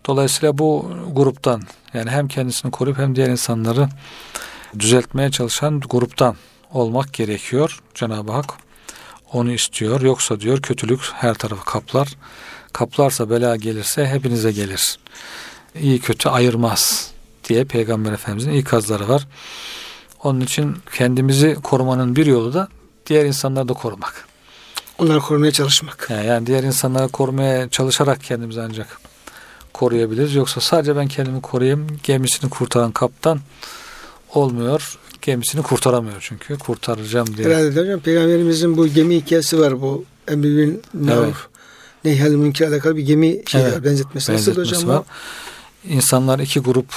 Dolayısıyla 0.06 0.58
bu 0.58 0.92
gruptan 1.12 1.62
yani 1.94 2.10
hem 2.10 2.28
kendisini 2.28 2.72
koruyup 2.72 2.98
hem 2.98 3.16
diğer 3.16 3.30
insanları 3.30 3.90
düzeltmeye 4.80 5.32
çalışan 5.32 5.80
gruptan 5.80 6.36
olmak 6.74 7.14
gerekiyor. 7.14 7.80
Cenab-ı 7.96 8.32
Hak 8.32 8.54
onu 9.34 9.52
istiyor. 9.52 10.02
Yoksa 10.02 10.40
diyor 10.40 10.62
kötülük 10.62 11.02
her 11.14 11.34
tarafı 11.34 11.66
kaplar. 11.66 12.08
Kaplarsa 12.74 13.30
bela 13.30 13.56
gelirse 13.56 14.08
hepinize 14.08 14.52
gelir. 14.52 15.00
İyi 15.80 16.00
kötü 16.00 16.30
ayırmaz 16.30 17.12
diye 17.44 17.66
Peygamber 17.66 18.12
Efendimizin 18.12 18.52
ikazları 18.52 19.10
var. 19.10 19.28
Onun 20.24 20.42
için 20.42 20.78
kendimizi 20.96 21.56
korumanın 21.64 22.16
bir 22.16 22.26
yolu 22.26 22.54
da 22.54 22.68
diğer 23.06 23.26
insanları 23.26 23.68
da 23.68 23.74
korumak. 23.74 24.28
Onları 24.98 25.20
korumaya 25.20 25.52
çalışmak. 25.52 26.08
Yani, 26.10 26.26
yani 26.26 26.48
diğer 26.48 26.64
insanları 26.64 27.08
korumaya 27.08 27.70
çalışarak 27.70 28.24
kendimizi 28.24 28.62
ancak 28.62 29.02
koruyabiliriz. 29.74 30.36
Yoksa 30.36 30.62
sadece 30.62 30.96
ben 30.96 31.08
kendimi 31.08 31.42
koruyayım 31.42 31.88
gemisini 32.04 32.50
kurtaran 32.50 32.92
kaptan 32.92 33.40
olmuyor. 34.38 34.98
Gemisini 35.22 35.62
kurtaramıyor 35.62 36.18
çünkü. 36.20 36.58
Kurtaracağım 36.58 37.38
diye. 37.38 37.48
Herhalde 37.48 37.82
hocam 37.82 38.00
Peygamberimizin 38.00 38.78
bu 38.78 38.88
gemi 38.88 39.16
hikayesi 39.16 39.60
var 39.60 39.82
bu 39.82 40.06
emri 40.28 40.58
bil 40.58 40.76
maruf 40.94 41.48
nehyel 42.06 42.32
münker 42.32 42.68
alakalı 42.68 42.96
bir 42.96 43.02
gemi 43.02 43.42
şey 43.48 43.62
evet. 43.62 43.74
var, 43.74 43.84
benzetmesi. 43.84 44.34
Nasıl 44.34 44.58
hocam 44.58 44.88
var. 44.88 45.04
İnsanlar 45.90 46.40
iki 46.40 46.60
grup 46.60 46.94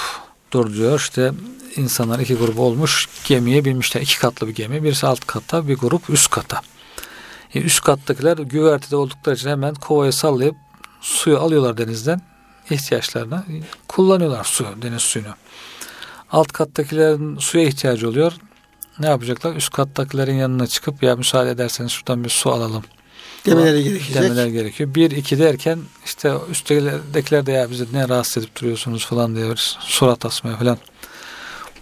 dur 0.52 0.74
diyor. 0.74 0.98
İşte 0.98 1.32
insanlar 1.76 2.18
iki 2.18 2.34
grup 2.34 2.58
olmuş. 2.58 3.08
Gemiye 3.24 3.64
binmişler. 3.64 4.00
iki 4.00 4.18
katlı 4.18 4.48
bir 4.48 4.54
gemi. 4.54 4.84
Birisi 4.84 5.06
alt 5.06 5.26
katta 5.26 5.68
bir 5.68 5.76
grup 5.76 6.10
üst 6.10 6.30
kata. 6.30 6.60
E, 7.54 7.60
üst 7.60 7.80
kattakiler 7.80 8.38
güvertede 8.38 8.96
oldukları 8.96 9.36
için 9.36 9.48
hemen 9.48 9.74
kovayı 9.74 10.12
sallayıp 10.12 10.56
suyu 11.00 11.38
alıyorlar 11.38 11.78
denizden 11.78 12.20
ihtiyaçlarına 12.70 13.44
kullanıyorlar 13.88 14.44
su, 14.44 14.66
deniz 14.82 15.02
suyunu. 15.02 15.34
Alt 16.32 16.52
kattakilerin 16.52 17.38
suya 17.38 17.64
ihtiyacı 17.64 18.08
oluyor. 18.08 18.32
Ne 18.98 19.06
yapacaklar? 19.06 19.56
Üst 19.56 19.72
kattakilerin 19.72 20.34
yanına 20.34 20.66
çıkıp 20.66 21.02
ya 21.02 21.16
müsaade 21.16 21.50
ederseniz 21.50 21.90
şuradan 21.90 22.24
bir 22.24 22.28
su 22.28 22.50
alalım. 22.50 22.84
Demeleri 23.46 23.84
gerekecek. 23.84 24.22
Demeler 24.22 24.46
gerekiyor. 24.46 24.94
Bir, 24.94 25.10
iki 25.10 25.38
derken 25.38 25.78
işte 26.04 26.34
üsttekiler 26.50 27.46
de 27.46 27.52
ya 27.52 27.70
bizi 27.70 27.92
ne 27.92 28.08
rahatsız 28.08 28.42
edip 28.42 28.60
duruyorsunuz 28.60 29.06
falan 29.06 29.36
diye 29.36 29.54
surat 29.80 30.24
asmaya 30.24 30.56
falan 30.56 30.78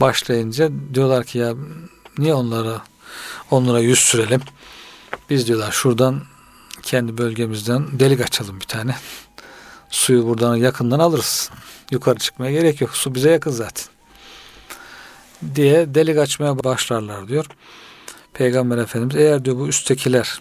başlayınca 0.00 0.70
diyorlar 0.94 1.24
ki 1.24 1.38
ya 1.38 1.54
niye 2.18 2.34
onlara 2.34 2.82
onlara 3.50 3.80
yüz 3.80 3.98
sürelim? 3.98 4.40
Biz 5.30 5.46
diyorlar 5.46 5.72
şuradan 5.72 6.22
kendi 6.82 7.18
bölgemizden 7.18 7.86
delik 7.92 8.20
açalım 8.20 8.60
bir 8.60 8.66
tane. 8.66 8.94
Suyu 9.90 10.26
buradan 10.26 10.56
yakından 10.56 10.98
alırız. 10.98 11.50
Yukarı 11.90 12.18
çıkmaya 12.18 12.52
gerek 12.52 12.80
yok. 12.80 12.96
Su 12.96 13.14
bize 13.14 13.30
yakın 13.30 13.50
zaten. 13.50 13.97
Diye 15.54 15.94
delik 15.94 16.18
açmaya 16.18 16.64
başlarlar 16.64 17.28
diyor. 17.28 17.46
Peygamber 18.34 18.78
Efendimiz 18.78 19.16
eğer 19.16 19.44
diyor 19.44 19.56
bu 19.56 19.68
üsttekiler 19.68 20.40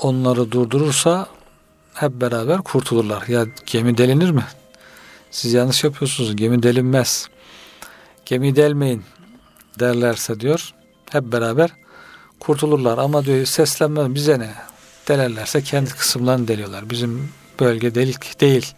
onları 0.00 0.50
durdurursa 0.50 1.26
hep 1.94 2.12
beraber 2.12 2.58
kurtulurlar. 2.58 3.26
Ya 3.28 3.46
gemi 3.66 3.98
delinir 3.98 4.30
mi? 4.30 4.44
Siz 5.30 5.52
yanlış 5.52 5.84
yapıyorsunuz. 5.84 6.36
Gemi 6.36 6.62
delinmez. 6.62 7.28
Gemi 8.26 8.56
delmeyin 8.56 9.02
derlerse 9.80 10.40
diyor. 10.40 10.74
Hep 11.10 11.24
beraber 11.24 11.70
kurtulurlar. 12.40 12.98
Ama 12.98 13.24
diyor 13.24 13.44
seslenmez 13.44 14.14
bize 14.14 14.38
ne? 14.38 14.54
Delerlerse 15.08 15.62
kendi 15.62 15.90
kısımlarını 15.90 16.48
deliyorlar. 16.48 16.90
Bizim 16.90 17.28
bölge 17.60 17.94
delik 17.94 18.40
değil 18.40 18.74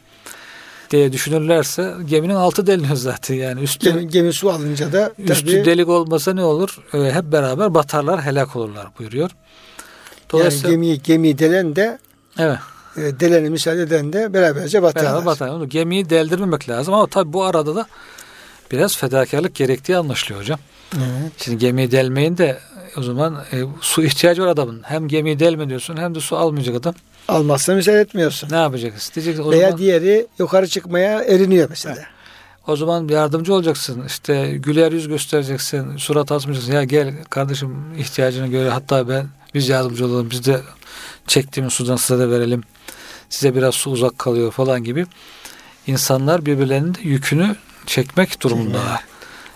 diye 0.94 1.12
düşünürlerse 1.12 1.94
geminin 2.06 2.34
altı 2.34 2.66
deliniyor 2.66 2.96
zaten 2.96 3.34
yani 3.34 3.60
üstü 3.60 3.90
gemi, 3.90 4.08
gemi 4.08 4.32
su 4.32 4.50
alınca 4.50 4.92
da 4.92 5.12
tabii, 5.16 5.32
üstü 5.32 5.64
delik 5.64 5.88
olmasa 5.88 6.34
ne 6.34 6.42
olur? 6.44 6.78
Ee, 6.94 6.98
hep 6.98 7.24
beraber 7.24 7.74
batarlar, 7.74 8.22
helak 8.22 8.56
olurlar 8.56 8.86
buyuruyor. 8.98 9.30
Dolayısıyla 10.32 10.70
yani 10.70 10.86
gemi 10.86 11.02
gemi 11.02 11.38
delen 11.38 11.76
de 11.76 11.98
Evet. 12.38 12.58
E, 12.96 13.20
delene 13.20 13.48
müsaade 13.48 13.82
eden 13.82 14.12
de 14.12 14.34
beraberce 14.34 14.82
batarlar. 14.82 15.12
Beraber 15.12 15.26
batarlar. 15.26 15.66
Gemiyi 15.66 16.10
deldirmemek 16.10 16.68
lazım 16.68 16.94
ama 16.94 17.06
tabii 17.06 17.32
bu 17.32 17.44
arada 17.44 17.74
da 17.76 17.86
biraz 18.72 18.96
fedakarlık 18.96 19.54
gerektiği 19.54 19.96
anlaşılıyor 19.96 20.40
hocam. 20.40 20.58
Evet. 20.96 21.32
Şimdi 21.38 21.58
gemiyi 21.58 21.90
delmeyin 21.90 22.38
de 22.38 22.58
o 22.96 23.02
zaman 23.02 23.44
e, 23.52 23.62
su 23.80 24.02
ihtiyacı 24.02 24.42
var 24.42 24.48
adamın. 24.48 24.82
Hem 24.82 25.08
gemiyi 25.08 25.38
delme 25.38 25.68
diyorsun 25.68 25.96
hem 25.96 26.14
de 26.14 26.20
su 26.20 26.36
almayacak 26.36 26.76
adam. 26.76 26.94
Almazsa 27.28 27.74
müsaade 27.74 28.00
etmiyorsun. 28.00 28.50
Ne 28.50 28.56
yapacaksın? 28.56 29.14
Diyeceksin, 29.14 29.42
o 29.42 29.50
Veya 29.50 29.68
zaman, 29.68 29.78
diğeri 29.78 30.26
yukarı 30.38 30.66
çıkmaya 30.66 31.24
eriniyor 31.24 31.66
mesela. 31.70 31.96
He. 31.96 32.06
O 32.66 32.76
zaman 32.76 33.08
yardımcı 33.08 33.54
olacaksın. 33.54 34.04
İşte 34.06 34.50
güler 34.56 34.92
yüz 34.92 35.08
göstereceksin. 35.08 35.96
Surat 35.96 36.32
asmayacaksın. 36.32 36.72
Ya 36.72 36.84
gel 36.84 37.14
kardeşim 37.30 37.94
ihtiyacını 37.98 38.46
göre 38.46 38.70
hatta 38.70 39.08
ben 39.08 39.26
biz 39.54 39.68
yardımcı 39.68 40.06
olalım. 40.06 40.30
Biz 40.30 40.46
de 40.46 40.60
çektiğimiz 41.26 41.72
sudan 41.72 41.96
size 41.96 42.18
de 42.18 42.30
verelim. 42.30 42.62
Size 43.28 43.54
biraz 43.54 43.74
su 43.74 43.90
uzak 43.90 44.18
kalıyor 44.18 44.52
falan 44.52 44.84
gibi. 44.84 45.06
İnsanlar 45.86 46.46
birbirlerinin 46.46 46.94
de 46.94 46.98
yükünü 47.02 47.56
çekmek 47.86 48.40
durumundalar. 48.40 49.04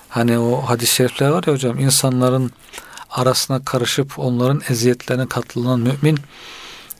Hani 0.08 0.38
o 0.38 0.60
hadis-i 0.60 0.94
şerifler 0.94 1.28
var 1.28 1.44
ya 1.46 1.52
hocam 1.52 1.78
insanların 1.78 2.52
arasına 3.10 3.64
karışıp 3.64 4.18
onların 4.18 4.62
eziyetlerine 4.68 5.26
katlanan 5.26 5.80
mümin 5.80 6.18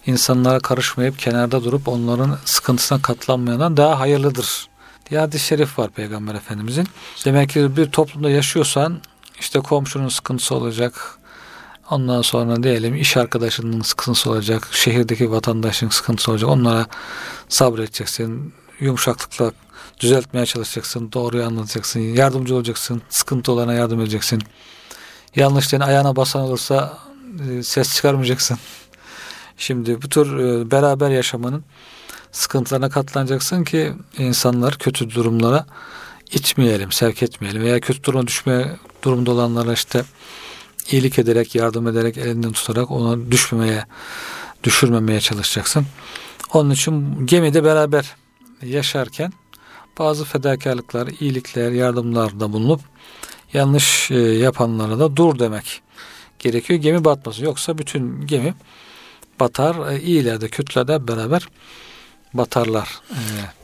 insanlara 0.07 0.61
karışmayıp 0.61 1.19
kenarda 1.19 1.65
durup 1.65 1.89
onların 1.89 2.39
sıkıntısına 2.45 3.03
katlanmayandan 3.03 3.77
daha 3.77 4.01
hayırlıdır 4.01 4.69
diye 5.11 5.21
hadis-i 5.21 5.47
şerif 5.47 5.79
var 5.79 5.91
Peygamber 5.91 6.35
Efendimizin. 6.35 6.89
Demek 7.25 7.51
ki 7.51 7.77
bir 7.77 7.91
toplumda 7.91 8.31
yaşıyorsan 8.31 9.01
işte 9.41 9.61
komşunun 9.61 10.09
sıkıntısı 10.09 10.55
olacak, 10.55 11.19
Ondan 11.91 12.23
sonra 12.23 12.63
diyelim 12.63 12.95
iş 12.95 13.17
arkadaşının 13.17 13.81
sıkıntısı 13.81 14.31
olacak, 14.31 14.69
şehirdeki 14.73 15.31
vatandaşın 15.31 15.89
sıkıntısı 15.89 16.31
olacak. 16.31 16.51
Onlara 16.51 16.87
sabredeceksin, 17.49 18.55
yumuşaklıkla 18.81 19.53
düzeltmeye 20.01 20.47
çalışacaksın, 20.47 21.13
doğruyu 21.13 21.45
anlatacaksın, 21.45 22.01
yardımcı 22.01 22.55
olacaksın, 22.55 23.03
sıkıntı 23.09 23.53
olana 23.53 23.75
yardım 23.75 24.01
edeceksin. 24.01 24.43
Yanlışların 25.39 25.87
ayağına 25.87 26.17
basan 26.17 26.43
olursa 26.43 26.99
e, 27.51 27.63
ses 27.63 27.95
çıkarmayacaksın. 27.95 28.59
Şimdi 29.57 30.03
bu 30.03 30.09
tür 30.09 30.39
e, 30.39 30.71
beraber 30.71 31.11
yaşamanın 31.11 31.65
sıkıntılarına 32.33 32.91
katlanacaksın 32.91 33.65
ki 33.65 33.93
insanlar 34.19 34.79
kötü 34.79 35.11
durumlara 35.11 35.67
itmeyelim, 36.33 36.93
sevk 36.93 37.23
etmeyelim 37.23 37.63
veya 37.63 37.81
kötü 37.81 38.05
duruma 38.05 38.27
düşme 38.27 38.77
durumda 39.05 39.31
olanlara 39.31 39.73
işte 39.73 40.05
iyilik 40.91 41.19
ederek, 41.19 41.55
yardım 41.55 41.89
ederek, 41.89 42.19
elinden 42.19 42.53
tutarak 42.53 42.91
ona 42.91 43.31
düşmemeye, 43.31 43.85
düşürmemeye 44.65 45.21
çalışacaksın. 45.21 45.87
Onun 46.53 46.71
için 46.71 47.27
gemide 47.27 47.65
beraber 47.65 48.17
yaşarken 48.63 49.33
bazı 49.99 50.25
fedakarlıklar, 50.25 51.09
iyilikler, 51.21 51.71
yardımlarda 51.71 52.53
bulunup 52.53 52.81
yanlış 53.53 54.11
e, 54.11 54.15
yapanlara 54.19 54.99
da 54.99 55.17
dur 55.17 55.39
demek 55.39 55.83
gerekiyor. 56.39 56.81
Gemi 56.81 57.05
batmasın. 57.05 57.45
Yoksa 57.45 57.79
bütün 57.79 58.27
gemi 58.27 58.55
batar. 59.41 59.93
E, 59.93 60.01
iyiler 60.01 60.41
de 60.41 60.49
kötüler 60.49 60.89
de 60.89 61.09
beraber 61.09 61.49
batarlar. 62.35 63.01
E, 63.11 63.19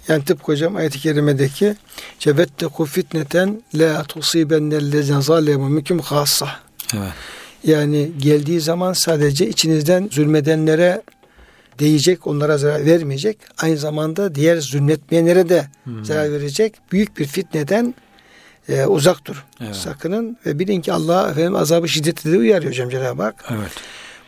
yani 0.09 0.25
tıpkı 0.25 0.53
hocam 0.53 0.77
ayet-i 0.77 0.99
kerimedeki 0.99 1.77
cevetteku 2.19 2.85
fitneten 2.85 3.63
la 3.75 4.05
tusibennellezine 4.05 5.23
zalemu 5.23 5.69
minkum 5.69 5.99
hassa. 5.99 6.49
Evet. 6.95 7.13
Yani 7.65 8.13
geldiği 8.19 8.61
zaman 8.61 8.93
sadece 8.93 9.49
içinizden 9.49 10.09
zulmedenlere 10.13 11.03
değecek, 11.79 12.27
onlara 12.27 12.59
zarar 12.59 12.87
vermeyecek. 12.87 13.39
Aynı 13.59 13.77
zamanda 13.77 14.35
diğer 14.35 14.57
zulmetmeyenlere 14.57 15.49
de 15.49 15.69
hmm. 15.85 16.05
zarar 16.05 16.33
verecek. 16.33 16.75
Büyük 16.93 17.19
bir 17.19 17.25
fitneden 17.25 17.95
e, 18.69 18.85
uzak 18.85 19.25
dur. 19.25 19.45
Evet. 19.61 19.77
Sakının 19.77 20.37
ve 20.47 20.59
bilin 20.59 20.81
ki 20.81 20.93
Allah 20.93 21.31
efendim 21.31 21.57
azabı 21.57 21.89
şiddetli 21.89 22.39
uyarıyor 22.39 22.73
hocam 22.73 22.91
Cenab-ı 22.91 23.23
Hak. 23.23 23.45
Evet. 23.51 23.73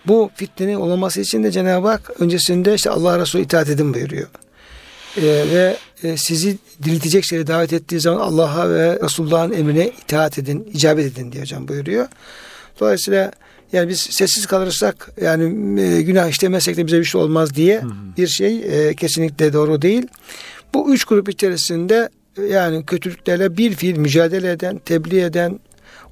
Bu 0.07 0.31
fitnenin 0.35 0.75
olmaması 0.75 1.21
için 1.21 1.45
de 1.45 1.51
Cenab-ı 1.51 1.89
Hak 1.89 2.11
öncesinde 2.21 2.75
işte 2.75 2.91
Allah 2.91 3.19
Resulü 3.19 3.43
itaat 3.43 3.69
edin 3.69 3.95
buyuruyor. 3.95 4.27
E, 5.17 5.23
ve 5.25 5.77
e, 6.03 6.17
sizi 6.17 6.59
diriltecek 6.83 7.25
şeyleri 7.25 7.47
davet 7.47 7.73
ettiği 7.73 8.01
zaman 8.01 8.21
Allah'a 8.21 8.71
ve 8.71 8.99
Resulullah'ın 9.05 9.53
emrine 9.53 9.89
itaat 9.89 10.39
edin, 10.39 10.71
icabet 10.75 11.07
edin 11.07 11.33
diye 11.33 11.43
hocam 11.43 11.69
buyuruyor. 11.69 12.09
Dolayısıyla 12.81 13.33
yani 13.73 13.89
biz 13.89 14.01
sessiz 14.01 14.47
kalırsak 14.47 15.11
yani 15.23 15.45
e, 15.81 16.03
günah 16.03 16.29
işlemezsek 16.29 16.77
de 16.77 16.87
bize 16.87 17.01
bir 17.01 17.05
şey 17.05 17.21
olmaz 17.21 17.55
diye 17.55 17.81
hı 17.81 17.87
hı. 17.87 17.93
bir 18.17 18.27
şey 18.27 18.89
e, 18.89 18.95
kesinlikle 18.95 19.53
doğru 19.53 19.83
değil. 19.83 20.07
Bu 20.75 20.95
üç 20.95 21.05
grup 21.05 21.29
içerisinde 21.29 22.09
yani 22.51 22.87
kötülüklerle 22.87 23.57
bir 23.57 23.75
fiil 23.75 23.97
mücadele 23.99 24.51
eden, 24.51 24.79
tebliğ 24.79 25.21
eden, 25.21 25.61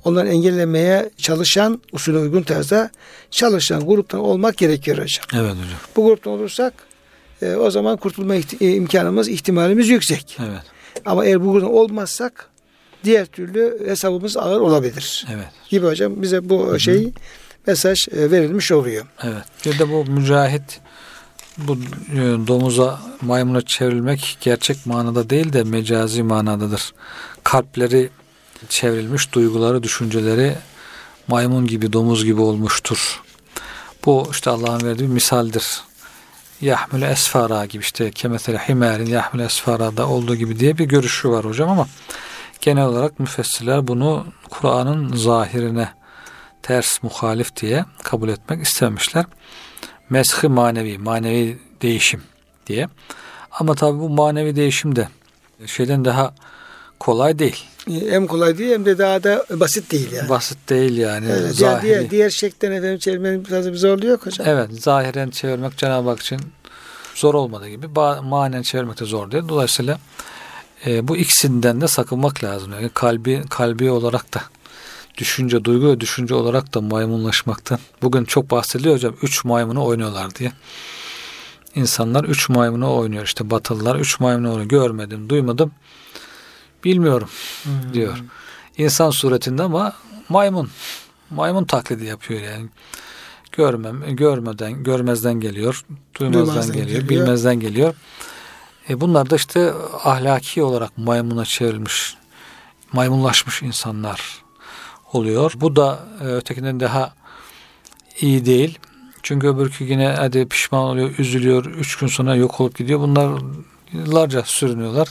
onları 0.04 0.28
engellemeye 0.28 1.10
çalışan, 1.16 1.82
usulü 1.92 2.18
uygun 2.18 2.42
tarzda 2.42 2.90
çalışan 3.30 3.86
gruptan 3.86 4.20
olmak 4.20 4.56
gerekiyor 4.56 4.98
hocam. 4.98 5.24
Evet 5.34 5.50
hocam. 5.52 5.78
Bu 5.96 6.04
gruptan 6.04 6.32
olursak 6.32 6.74
e, 7.42 7.54
o 7.54 7.70
zaman 7.70 7.96
kurtulma 7.96 8.36
ihti- 8.36 8.64
e, 8.64 8.74
imkanımız, 8.74 9.28
ihtimalimiz 9.28 9.88
yüksek. 9.88 10.36
Evet. 10.40 10.62
Ama 11.04 11.24
eğer 11.24 11.44
bu 11.44 11.52
gruptan 11.52 11.72
olmazsak 11.74 12.48
diğer 13.04 13.26
türlü 13.26 13.88
hesabımız 13.88 14.36
ağır 14.36 14.60
olabilir. 14.60 15.26
Evet. 15.34 15.46
Gibi 15.68 15.86
hocam 15.86 16.22
bize 16.22 16.48
bu 16.48 16.66
Hı-hı. 16.66 16.80
şey 16.80 17.12
mesaj 17.66 18.08
e, 18.08 18.30
verilmiş 18.30 18.72
oluyor. 18.72 19.06
Evet. 19.22 19.44
Bir 19.66 19.78
de 19.78 19.90
bu 19.90 20.04
mücahit 20.04 20.80
bu 21.58 21.78
e, 22.12 22.16
domuza 22.46 23.00
maymuna 23.20 23.62
çevrilmek 23.62 24.38
gerçek 24.40 24.86
manada 24.86 25.30
değil 25.30 25.52
de 25.52 25.64
mecazi 25.64 26.22
manadadır. 26.22 26.92
Kalpleri 27.44 28.10
çevrilmiş, 28.68 29.32
duyguları, 29.32 29.82
düşünceleri 29.82 30.54
maymun 31.28 31.66
gibi, 31.66 31.92
domuz 31.92 32.24
gibi 32.24 32.40
olmuştur. 32.40 33.22
Bu 34.04 34.28
işte 34.30 34.50
Allah'ın 34.50 34.86
verdiği 34.86 35.02
bir 35.02 35.12
misaldir. 35.12 35.80
Yahmül 36.60 37.02
esfara 37.02 37.66
gibi 37.66 37.82
işte 37.82 38.10
kemesele 38.10 38.58
himerin 38.58 39.06
yahmül 39.06 39.40
esfara'da 39.40 40.08
olduğu 40.08 40.36
gibi 40.36 40.60
diye 40.60 40.78
bir 40.78 40.84
görüşü 40.84 41.28
var 41.28 41.44
hocam 41.44 41.70
ama 41.70 41.86
genel 42.60 42.84
olarak 42.84 43.20
müfessirler 43.20 43.86
bunu 43.86 44.26
Kur'an'ın 44.50 45.16
zahirine 45.16 45.88
ters, 46.62 47.02
muhalif 47.02 47.56
diye 47.56 47.84
kabul 48.02 48.28
etmek 48.28 48.62
istemişler. 48.62 49.24
Meshi 50.10 50.48
manevi, 50.48 50.98
manevi 50.98 51.58
değişim 51.82 52.22
diye. 52.66 52.88
Ama 53.50 53.74
tabi 53.74 53.98
bu 53.98 54.08
manevi 54.08 54.56
değişim 54.56 54.96
de 54.96 55.08
şeyden 55.66 56.04
daha 56.04 56.34
kolay 57.00 57.38
değil. 57.38 57.64
Hem 57.88 58.26
kolay 58.26 58.58
değil 58.58 58.72
hem 58.72 58.84
de 58.84 58.98
daha 58.98 59.22
da 59.22 59.44
basit 59.50 59.92
değil 59.92 60.12
yani. 60.12 60.28
Basit 60.28 60.68
değil 60.68 60.96
yani. 60.96 61.26
Evet, 61.30 61.60
yani 61.60 61.82
diğer, 61.82 62.10
diğer 62.10 62.30
şeklen 62.30 62.72
efendim 62.72 62.98
çevirmenin 62.98 63.44
biraz 63.44 63.72
bir 63.72 63.76
zorluğu 63.76 64.06
yok 64.06 64.26
hocam. 64.26 64.46
Evet 64.50 64.70
zahiren 64.72 65.30
çevirmek 65.30 65.76
Cenab-ı 65.76 66.08
Hak 66.08 66.20
için 66.20 66.40
zor 67.14 67.34
olmadığı 67.34 67.68
gibi 67.68 67.86
manen 68.22 68.62
çevirmek 68.62 69.00
de 69.00 69.04
zor 69.04 69.30
değil. 69.30 69.44
Dolayısıyla 69.48 69.98
e, 70.86 71.08
bu 71.08 71.16
ikisinden 71.16 71.80
de 71.80 71.88
sakınmak 71.88 72.44
lazım. 72.44 72.72
Yani 72.72 72.90
kalbi 72.94 73.42
kalbi 73.50 73.90
olarak 73.90 74.34
da 74.34 74.42
düşünce, 75.18 75.64
duygu 75.64 75.88
ve 75.88 76.00
düşünce 76.00 76.34
olarak 76.34 76.74
da 76.74 76.80
maymunlaşmaktan. 76.80 77.78
Bugün 78.02 78.24
çok 78.24 78.50
bahsediliyor 78.50 78.94
hocam. 78.94 79.14
Üç 79.22 79.44
maymunu 79.44 79.84
oynuyorlar 79.84 80.34
diye. 80.34 80.52
İnsanlar 81.74 82.24
üç 82.24 82.48
maymunu 82.48 82.96
oynuyor. 82.96 83.24
İşte 83.24 83.50
Batılılar 83.50 83.96
üç 83.96 84.20
maymunu 84.20 84.48
oynuyor. 84.48 84.68
Görmedim, 84.68 85.28
duymadım, 85.28 85.72
bilmiyorum 86.84 87.28
hmm. 87.62 87.94
diyor. 87.94 88.18
İnsan 88.78 89.10
suretinde 89.10 89.62
ama 89.62 89.92
maymun. 90.28 90.70
Maymun 91.30 91.64
taklidi 91.64 92.04
yapıyor 92.04 92.40
yani. 92.40 92.68
Görmem, 93.52 94.16
görmeden, 94.16 94.82
görmezden 94.82 95.34
geliyor, 95.34 95.84
duymazdan, 96.20 96.46
duymazdan 96.46 96.76
geliyor, 96.76 97.00
geliyor, 97.00 97.08
bilmezden 97.08 97.60
geliyor. 97.60 97.94
E 98.88 99.00
bunlar 99.00 99.30
da 99.30 99.36
işte 99.36 99.72
ahlaki 100.04 100.62
olarak 100.62 100.98
maymuna 100.98 101.44
çevrilmiş, 101.44 102.16
maymunlaşmış 102.92 103.62
insanlar 103.62 104.43
oluyor. 105.14 105.52
Bu 105.56 105.76
da 105.76 105.98
e, 106.20 106.24
ötekinden 106.24 106.80
daha 106.80 107.14
iyi 108.20 108.46
değil. 108.46 108.78
Çünkü 109.22 109.46
öbürkü 109.48 109.84
yine 109.84 110.08
hadi 110.08 110.48
pişman 110.48 110.84
oluyor, 110.84 111.18
üzülüyor, 111.18 111.64
üç 111.64 111.96
gün 111.96 112.06
sonra 112.06 112.34
yok 112.34 112.60
olup 112.60 112.76
gidiyor. 112.76 113.00
Bunlar 113.00 113.42
yıllarca 113.92 114.42
sürünüyorlar. 114.42 115.08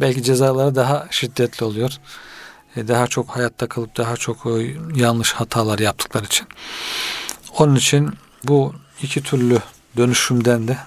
Belki 0.00 0.22
cezaları 0.22 0.74
daha 0.74 1.06
şiddetli 1.10 1.64
oluyor. 1.64 1.92
E, 2.76 2.88
daha 2.88 3.06
çok 3.06 3.28
hayatta 3.28 3.66
kalıp 3.66 3.96
daha 3.96 4.16
çok 4.16 4.46
e, 4.46 4.76
yanlış 4.94 5.32
hatalar 5.32 5.78
yaptıkları 5.78 6.24
için. 6.24 6.46
Onun 7.58 7.74
için 7.74 8.10
bu 8.44 8.74
iki 9.02 9.22
türlü 9.22 9.58
dönüşümden 9.96 10.68
de 10.68 10.78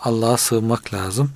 Allah'a 0.00 0.36
sığınmak 0.36 0.94
lazım. 0.94 1.30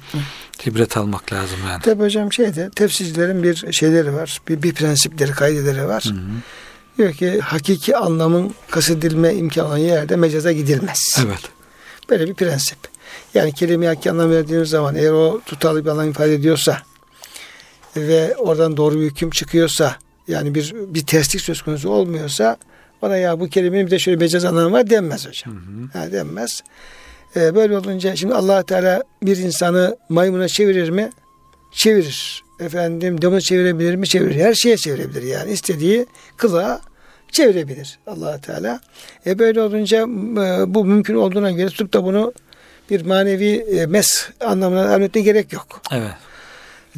İbret 0.66 0.96
almak 0.96 1.32
lazım 1.32 1.58
yani. 1.68 1.82
Tabi 1.82 2.02
hocam 2.02 2.32
şeyde 2.32 2.70
tefsircilerin 2.70 3.42
bir 3.42 3.72
şeyleri 3.72 4.14
var. 4.14 4.40
Bir, 4.48 4.62
bir 4.62 4.74
prensipleri, 4.74 5.32
kaydeleri 5.32 5.88
var. 5.88 6.04
Hı 6.06 6.14
hı. 6.14 6.42
Diyor 6.98 7.12
ki 7.12 7.40
hakiki 7.40 7.96
anlamın 7.96 8.54
kasıdilme 8.70 9.34
imkanı 9.34 9.80
yerde 9.80 10.16
mecaza 10.16 10.52
gidilmez. 10.52 11.18
Evet. 11.26 11.40
Böyle 12.10 12.28
bir 12.28 12.34
prensip. 12.34 12.78
Yani 13.34 13.52
kelime 13.52 13.86
hakiki 13.86 14.10
anlam 14.10 14.30
verdiğiniz 14.30 14.68
zaman 14.68 14.94
eğer 14.94 15.10
o 15.10 15.40
tutarlı 15.46 15.84
bir 15.84 15.90
anlam 15.90 16.10
ifade 16.10 16.34
ediyorsa 16.34 16.82
ve 17.96 18.36
oradan 18.36 18.76
doğru 18.76 19.00
bir 19.00 19.04
hüküm 19.04 19.30
çıkıyorsa 19.30 19.96
yani 20.28 20.54
bir 20.54 20.74
bir 20.74 21.06
terslik 21.06 21.40
söz 21.40 21.62
konusu 21.62 21.90
olmuyorsa 21.90 22.56
bana 23.02 23.16
ya 23.16 23.40
bu 23.40 23.48
kelimenin 23.48 23.86
bir 23.86 23.90
de 23.90 23.98
şöyle 23.98 24.16
mecaz 24.16 24.44
anlamı 24.44 24.72
var 24.72 24.90
denmez 24.90 25.26
hocam. 25.28 25.54
Hı 25.54 25.58
hı. 25.58 25.98
Ha, 25.98 26.12
denmez. 26.12 26.62
E, 27.36 27.54
böyle 27.54 27.76
olunca 27.78 28.16
şimdi 28.16 28.34
allah 28.34 28.62
Teala 28.62 29.02
bir 29.22 29.36
insanı 29.36 29.96
maymuna 30.08 30.48
çevirir 30.48 30.90
mi? 30.90 31.10
Çevirir. 31.72 32.44
Efendim 32.60 33.22
domuzu 33.22 33.46
çevirebilir 33.46 33.94
mi? 33.94 34.06
Çevirir. 34.06 34.40
Her 34.40 34.54
şeye 34.54 34.76
çevirebilir 34.76 35.22
yani. 35.22 35.52
istediği 35.52 36.06
kılığa 36.36 36.80
çevirebilir 37.32 37.98
allah 38.06 38.40
Teala. 38.40 38.80
E 39.26 39.38
böyle 39.38 39.62
olunca 39.62 40.00
e, 40.00 40.74
bu 40.74 40.84
mümkün 40.84 41.14
olduğuna 41.14 41.50
göre 41.50 41.68
tutup 41.68 41.92
da 41.92 42.04
bunu 42.04 42.32
bir 42.90 43.06
manevi 43.06 43.48
e, 43.48 43.86
mes 43.86 44.28
anlamına 44.40 44.94
anlatmaya 44.94 45.22
gerek 45.22 45.52
yok. 45.52 45.82
Evet. 45.92 46.10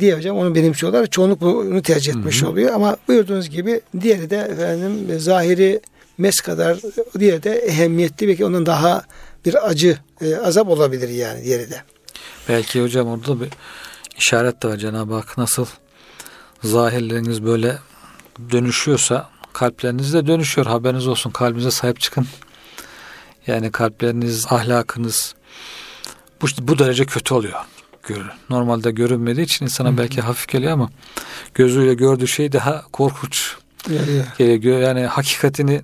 Diye 0.01 0.14
hocam 0.14 0.37
onu 0.37 0.55
benimsiyorlar. 0.55 1.07
Çoğunluk 1.07 1.40
bunu 1.40 1.83
tercih 1.83 2.12
etmiş 2.12 2.42
Hı-hı. 2.42 2.51
oluyor 2.51 2.75
ama 2.75 2.97
buyurduğunuz 3.09 3.51
gibi 3.51 3.81
diğeri 4.01 4.31
de 4.31 4.37
efendim 4.37 5.20
zahiri 5.20 5.81
mes 6.18 6.40
kadar 6.40 6.79
diğeri 7.18 7.42
de 7.42 7.53
ehemmiyetli 7.53 8.29
belki 8.29 8.44
ondan 8.44 8.66
daha 8.66 9.03
bir 9.44 9.68
acı, 9.68 9.98
e, 10.20 10.37
azap 10.37 10.68
olabilir 10.68 11.09
yani 11.09 11.48
yeri 11.48 11.70
de. 11.70 11.83
Belki 12.48 12.83
hocam 12.83 13.09
orada 13.09 13.40
bir 13.40 13.48
işaret 14.18 14.62
de 14.62 14.68
var 14.68 14.76
Cenab-ı 14.76 15.14
Hak 15.14 15.38
nasıl 15.38 15.66
zahirleriniz 16.62 17.44
böyle 17.44 17.78
dönüşüyorsa 18.50 19.30
kalpleriniz 19.52 20.14
de 20.14 20.26
dönüşüyor. 20.26 20.66
Haberiniz 20.66 21.07
olsun. 21.07 21.30
Kalbinize 21.30 21.70
sahip 21.70 22.00
çıkın. 22.00 22.26
Yani 23.46 23.72
kalpleriniz, 23.72 24.46
ahlakınız 24.50 25.35
bu, 26.42 26.46
bu 26.61 26.78
derece 26.78 27.04
kötü 27.04 27.35
oluyor. 27.35 27.61
Görün. 28.02 28.30
Normalde 28.50 28.90
görünmediği 28.90 29.44
için 29.44 29.64
insana 29.64 29.98
belki 29.98 30.20
hafif 30.20 30.48
geliyor 30.48 30.72
ama 30.72 30.90
gözüyle 31.54 31.94
gördüğü 31.94 32.28
şey 32.28 32.52
daha 32.52 32.85
korkunç 32.92 33.57
geliyor. 34.38 34.80
Yani 34.80 35.07
hakikatini 35.07 35.83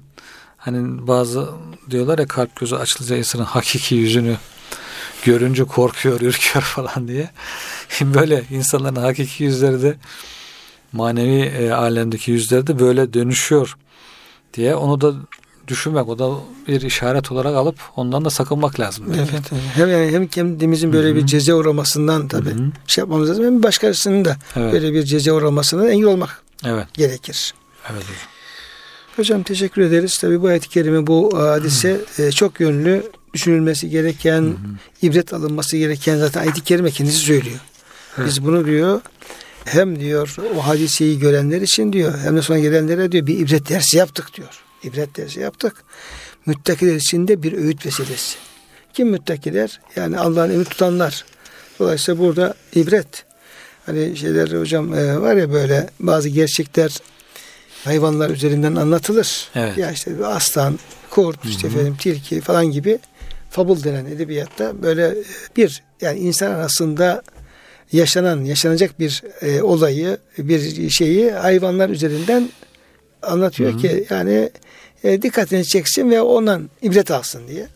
hani 0.61 1.07
bazı 1.07 1.49
diyorlar 1.91 2.19
ya 2.19 2.27
kalp 2.27 2.57
gözü 2.57 2.77
açılınca 2.77 3.17
insanın 3.17 3.45
hakiki 3.45 3.95
yüzünü 3.95 4.37
görünce 5.25 5.65
korkuyor, 5.65 6.21
ürküyor 6.21 6.65
falan 6.75 7.09
diye. 7.09 7.31
böyle 8.01 8.45
insanların 8.51 8.97
hakiki 8.97 9.45
yüzleri 9.45 9.83
de 9.83 9.97
manevi 10.93 11.41
e, 11.41 11.71
alemdeki 11.71 12.31
yüzleri 12.31 12.67
de 12.67 12.79
böyle 12.79 13.13
dönüşüyor 13.13 13.77
diye 14.55 14.75
onu 14.75 15.01
da 15.01 15.15
düşünmek 15.69 16.09
o 16.09 16.19
da 16.19 16.31
bir 16.69 16.81
işaret 16.81 17.33
olarak 17.33 17.57
alıp 17.57 17.77
ondan 17.97 18.25
da 18.25 18.31
sakınmak 18.31 18.81
lazım. 18.81 19.05
Belki. 19.09 19.21
Evet, 19.21 19.43
evet. 19.53 19.63
Hem 19.75 19.89
yani 19.91 20.13
hem 20.13 20.27
kendimizin 20.27 20.93
böyle 20.93 21.09
Hı-hı. 21.09 21.17
bir 21.17 21.27
ceza 21.27 21.55
uğramasından 21.55 22.29
tabii 22.29 22.51
Hı-hı. 22.51 22.73
şey 22.87 23.03
yapmamız 23.03 23.31
lazım. 23.31 23.45
Hem 23.45 23.63
başkasının 23.63 24.25
da 24.25 24.37
evet. 24.57 24.73
böyle 24.73 24.93
bir 24.93 25.03
ceza 25.03 25.33
uğramasından 25.33 25.89
engel 25.89 26.07
olmak 26.07 26.43
evet. 26.65 26.95
gerekir. 26.95 27.55
Evet 27.91 28.03
hocam. 28.03 28.40
Hocam 29.21 29.43
teşekkür 29.43 29.83
ederiz. 29.83 30.19
Tabii 30.21 30.43
bu 30.43 30.47
ayet-i 30.47 30.69
kerime 30.69 31.07
bu 31.07 31.39
hadise 31.39 32.01
e, 32.19 32.33
çok 32.33 32.61
yönlü 32.61 33.03
düşünülmesi 33.35 33.91
gereken, 33.91 34.43
Hı-hı. 34.43 34.57
ibret 35.03 35.33
alınması 35.33 35.77
gereken 35.77 36.19
zaten 36.19 36.41
ayet-i 36.41 36.61
kerime 36.61 36.91
kendisi 36.91 37.17
söylüyor. 37.17 37.59
Evet. 38.19 38.29
Biz 38.29 38.45
bunu 38.45 38.67
diyor 38.67 39.01
hem 39.65 40.01
diyor 40.01 40.37
o 40.57 40.67
hadiseyi 40.67 41.19
görenler 41.19 41.61
için 41.61 41.93
diyor 41.93 42.19
hem 42.19 42.37
de 42.37 42.43
sonra 42.43 42.59
gelenlere 42.59 43.13
diyor 43.13 43.27
bir 43.27 43.39
ibret 43.39 43.69
dersi 43.69 43.99
yaptık 43.99 44.37
diyor. 44.37 44.63
İbret 44.83 45.17
dersi 45.17 45.41
yaptık. 45.41 45.75
Müttakiler 46.47 46.95
için 46.95 47.29
de 47.29 47.43
bir 47.43 47.53
öğüt 47.53 47.87
vesilesi. 47.87 48.37
Kim 48.95 49.09
müttakiler? 49.09 49.81
Yani 49.97 50.19
Allah'ın 50.19 50.51
emri 50.51 50.65
tutanlar. 50.65 51.25
Dolayısıyla 51.79 52.21
burada 52.21 52.55
ibret. 52.75 53.25
Hani 53.87 54.17
şeyler 54.17 54.61
hocam 54.61 54.95
e, 54.95 55.21
var 55.21 55.37
ya 55.37 55.53
böyle 55.53 55.91
bazı 56.01 56.29
gerçekler 56.29 57.01
hayvanlar 57.85 58.31
üzerinden 58.31 58.75
anlatılır. 58.75 59.49
Evet. 59.55 59.79
Ya 59.79 59.91
işte 59.91 60.19
bir 60.19 60.37
aslan, 60.37 60.79
kurt, 61.11 61.45
işte 61.45 61.67
efendim 61.67 61.97
tilki 62.01 62.41
falan 62.41 62.67
gibi 62.71 62.99
fabul 63.51 63.85
denen 63.85 64.05
edebiyatta 64.05 64.83
böyle 64.83 65.15
bir 65.57 65.83
yani 66.01 66.19
insan 66.19 66.51
arasında 66.51 67.23
yaşanan, 67.93 68.45
yaşanacak 68.45 69.01
bir 69.01 69.23
e, 69.43 69.63
olayı, 69.63 70.19
bir 70.39 70.91
şeyi 70.91 71.31
hayvanlar 71.31 71.91
üzerinden 71.91 72.49
anlatıyor 73.23 73.73
Hı-hı. 73.73 73.81
ki 73.81 74.07
yani 74.11 74.51
e, 75.05 75.23
dikkatini 75.23 75.65
çeksin 75.65 76.11
ve 76.11 76.21
ondan 76.21 76.71
ibret 76.83 77.11
alsın 77.11 77.49
diye. 77.49 77.67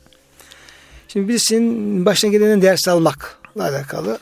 Şimdi 1.08 1.28
birisinin 1.28 2.06
başına 2.06 2.30
gelenen 2.30 2.62
ders 2.62 2.88
almakla 2.88 3.64
alakalı. 3.64 4.18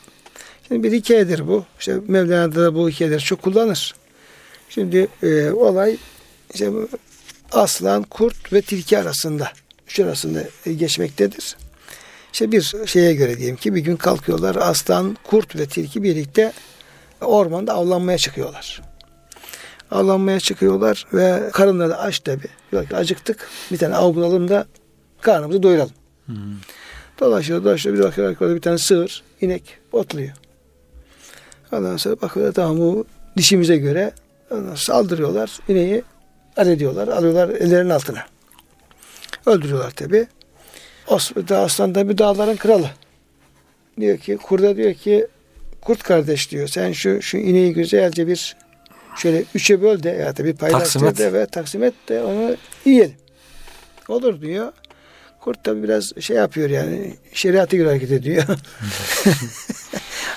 Şimdi 0.67 0.83
bir 0.83 0.97
hikayedir 0.97 1.47
bu. 1.47 1.65
İşte 1.79 1.95
Mevlana'da 2.07 2.63
da 2.63 2.75
bu 2.75 2.89
hikayeleri 2.89 3.19
çok 3.19 3.41
kullanır. 3.41 3.93
Şimdi 4.73 5.07
e, 5.23 5.51
olay 5.51 5.97
işte 6.53 6.71
aslan, 7.51 8.03
kurt 8.03 8.53
ve 8.53 8.61
tilki 8.61 8.99
arasında, 8.99 9.51
üç 9.87 9.99
arasında 9.99 10.43
geçmektedir. 10.77 11.57
İşte 12.33 12.51
bir 12.51 12.73
şeye 12.85 13.13
göre 13.13 13.37
diyelim 13.37 13.55
ki 13.55 13.75
bir 13.75 13.81
gün 13.81 13.95
kalkıyorlar 13.95 14.55
aslan, 14.55 15.17
kurt 15.23 15.55
ve 15.55 15.65
tilki 15.65 16.03
birlikte 16.03 16.53
ormanda 17.21 17.73
avlanmaya 17.73 18.17
çıkıyorlar. 18.17 18.81
Avlanmaya 19.91 20.39
çıkıyorlar 20.39 21.07
ve 21.13 21.49
karınları 21.53 21.89
da 21.89 21.99
aç 21.99 22.19
tabi. 22.19 22.47
Acıktık 22.93 23.49
bir 23.71 23.77
tane 23.77 23.95
av 23.95 24.15
bulalım 24.15 24.49
da 24.49 24.65
karnımızı 25.21 25.63
doyuralım. 25.63 25.93
Hmm. 26.25 26.35
Dolaşıyor 27.19 27.63
dolaşıyor 27.63 27.97
bir 27.97 28.03
bakıyor 28.03 28.55
bir 28.55 28.61
tane 28.61 28.77
sığır, 28.77 29.23
inek 29.41 29.63
otluyor. 29.91 30.33
Ondan 31.71 31.97
sonra 31.97 32.21
bakıyor 32.21 32.53
tamam 32.53 32.77
bu 32.77 33.05
dişimize 33.37 33.77
göre 33.77 34.11
saldırıyorlar. 34.75 35.59
ineği 35.67 36.03
ediyorlar, 36.57 37.07
alıyorlar 37.07 37.49
ellerinin 37.49 37.89
altına. 37.89 38.25
Öldürüyorlar 39.45 39.91
tabi. 39.91 40.27
Aslan 41.51 41.95
da 41.95 42.09
bir 42.09 42.17
dağların 42.17 42.55
kralı. 42.55 42.89
Diyor 43.99 44.17
ki 44.17 44.37
kurda 44.37 44.77
diyor 44.77 44.93
ki 44.93 45.27
kurt 45.81 46.03
kardeş 46.03 46.51
diyor 46.51 46.67
sen 46.67 46.91
şu 46.91 47.21
şu 47.21 47.37
ineği 47.37 47.73
güzelce 47.73 48.27
bir 48.27 48.55
şöyle 49.17 49.43
üçe 49.55 49.81
böl 49.81 50.03
de 50.03 50.09
ya 50.09 50.37
da 50.37 50.45
bir 50.45 50.55
paylaş 50.55 50.95
de 50.95 51.33
ve 51.33 51.45
taksim 51.45 51.83
et 51.83 51.93
de 52.09 52.23
onu 52.23 52.55
yiyelim. 52.85 53.15
Olur 54.07 54.41
diyor. 54.41 54.71
Kurt 55.39 55.65
da 55.65 55.83
biraz 55.83 56.11
şey 56.19 56.37
yapıyor 56.37 56.69
yani 56.69 57.15
şeriatı 57.33 57.75
göre 57.75 57.87
hareket 57.87 58.11
ediyor. 58.11 58.43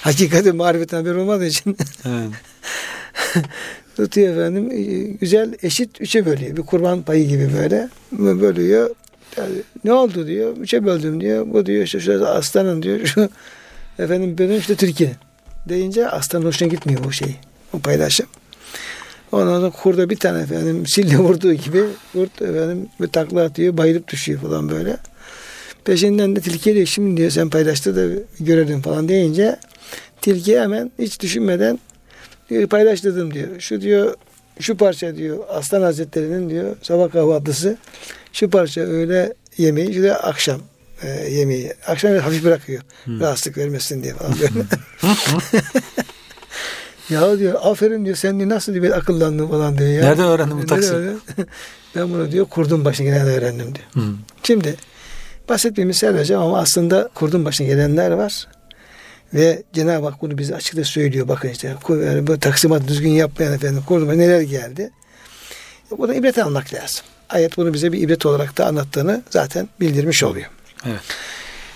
Hakikati 0.01 0.53
marifetten 0.53 0.97
haber 0.97 1.15
olmadığı 1.15 1.47
için. 1.47 1.77
evet. 2.07 2.31
Tutuyor 3.97 4.37
efendim 4.37 4.71
güzel 5.21 5.55
eşit 5.63 6.01
üçe 6.01 6.27
bölüyor. 6.27 6.57
Bir 6.57 6.63
kurban 6.63 7.03
payı 7.03 7.29
gibi 7.29 7.51
böyle 7.59 7.89
bölüyor. 8.13 8.91
Yani 9.37 9.55
ne 9.85 9.93
oldu 9.93 10.27
diyor. 10.27 10.57
Üçe 10.57 10.85
böldüm 10.85 11.21
diyor. 11.21 11.47
Bu 11.53 11.67
diyor 11.67 11.85
işte 11.85 12.01
şurada 12.01 12.35
aslanın 12.35 12.83
diyor. 12.83 13.07
Şu 13.07 13.29
efendim 13.99 14.39
benim 14.39 14.59
işte 14.59 14.75
Türkiye. 14.75 15.13
Deyince 15.69 16.09
aslan 16.09 16.43
hoşuna 16.43 16.69
gitmiyor 16.69 17.05
bu 17.05 17.13
şey. 17.13 17.37
O 17.73 17.79
paylaşım. 17.79 18.27
Ondan 19.33 19.61
sonra 19.61 19.71
kurda 19.71 20.11
bir 20.11 20.17
tane 20.17 20.43
efendim 20.43 20.87
sille 20.87 21.17
vurduğu 21.17 21.53
gibi 21.53 21.83
kurt 22.13 22.43
efendim 22.43 22.89
bir 23.01 23.09
takla 23.09 23.43
atıyor 23.43 23.77
bayılıp 23.77 24.09
düşüyor 24.09 24.41
falan 24.41 24.69
böyle. 24.69 24.97
Peşinden 25.85 26.37
de 26.37 26.41
tilki 26.41 26.75
diyor 26.75 26.87
şimdi 26.87 27.17
diyor 27.17 27.31
sen 27.31 27.51
paylaştı 27.51 27.97
da 27.97 28.23
görelim 28.41 28.83
falan 28.83 29.09
deyince 29.09 29.57
tilki 30.21 30.61
hemen 30.61 30.93
hiç 30.99 31.21
düşünmeden 31.21 31.79
diyor 32.51 32.69
paylaştırdım 32.69 33.35
diyor. 33.35 33.49
Şu 33.61 33.81
diyor 33.81 34.15
şu 34.61 34.77
parça 34.77 35.17
diyor 35.17 35.39
Aslan 35.49 35.83
Hazretleri'nin 35.83 36.51
diyor 36.51 36.77
sabah 36.83 37.13
kahvaltısı 37.13 37.77
şu 38.33 38.51
parça 38.51 38.81
öğle 38.81 39.35
yemeği 39.57 39.95
şu 39.95 40.03
da 40.03 40.25
akşam 40.25 40.61
e, 41.03 41.09
yemeği. 41.31 41.73
Akşam 41.87 42.17
hafif 42.17 42.45
bırakıyor. 42.45 42.83
Hmm. 43.05 43.21
Rahatsızlık 43.21 43.59
vermesin 43.59 44.03
diye 44.03 44.15
falan 44.15 44.35
böyle. 44.41 44.51
ya 47.11 47.39
diyor 47.39 47.55
aferin 47.63 48.05
diyor 48.05 48.17
sen 48.17 48.39
diyor, 48.39 48.51
nasıl 48.51 48.75
diyor 48.75 48.97
akıllandın 48.97 49.49
falan 49.49 49.79
diyor. 49.79 49.91
Ya. 49.91 50.01
Nereden 50.01 50.27
öğrendin 50.27 50.63
bu 50.63 50.67
taksi? 50.67 50.95
ben 51.97 52.13
bunu 52.13 52.33
diyor 52.33 52.47
kurdun 52.47 52.85
başına 52.85 53.07
gelen 53.07 53.27
öğrendim 53.27 53.75
diyor. 53.75 53.87
Hmm. 53.93 54.17
Şimdi 54.43 54.77
basit 55.49 55.77
bir 55.77 55.85
misal 55.85 56.15
vereceğim 56.15 56.43
ama 56.43 56.59
aslında 56.59 57.11
kurdun 57.15 57.45
başına 57.45 57.67
gelenler 57.67 58.11
var. 58.11 58.49
Ve 59.35 59.63
Cenab-ı 59.73 60.07
Hak 60.07 60.23
bunu 60.23 60.39
bize 60.39 60.55
açıkça 60.55 60.85
söylüyor. 60.85 61.29
Bakın 61.29 61.49
işte 61.49 61.77
yani 61.89 62.27
bu 62.27 62.41
taksimat 62.41 62.89
düzgün 62.89 63.11
yapmayan 63.11 63.53
efendim 63.53 63.83
kurduma 63.87 64.13
neler 64.13 64.41
geldi. 64.41 64.91
Buna 65.99 66.15
ibret 66.15 66.39
almak 66.39 66.75
lazım. 66.75 67.05
Ayet 67.29 67.57
bunu 67.57 67.75
bize 67.75 67.93
bir 67.93 68.01
ibret 68.01 68.27
olarak 68.27 68.59
da 68.59 68.67
anlattığını 68.67 69.23
zaten 69.31 69.69
bildirmiş 69.81 70.23
oluyor. 70.23 70.51
Evet. 70.87 71.01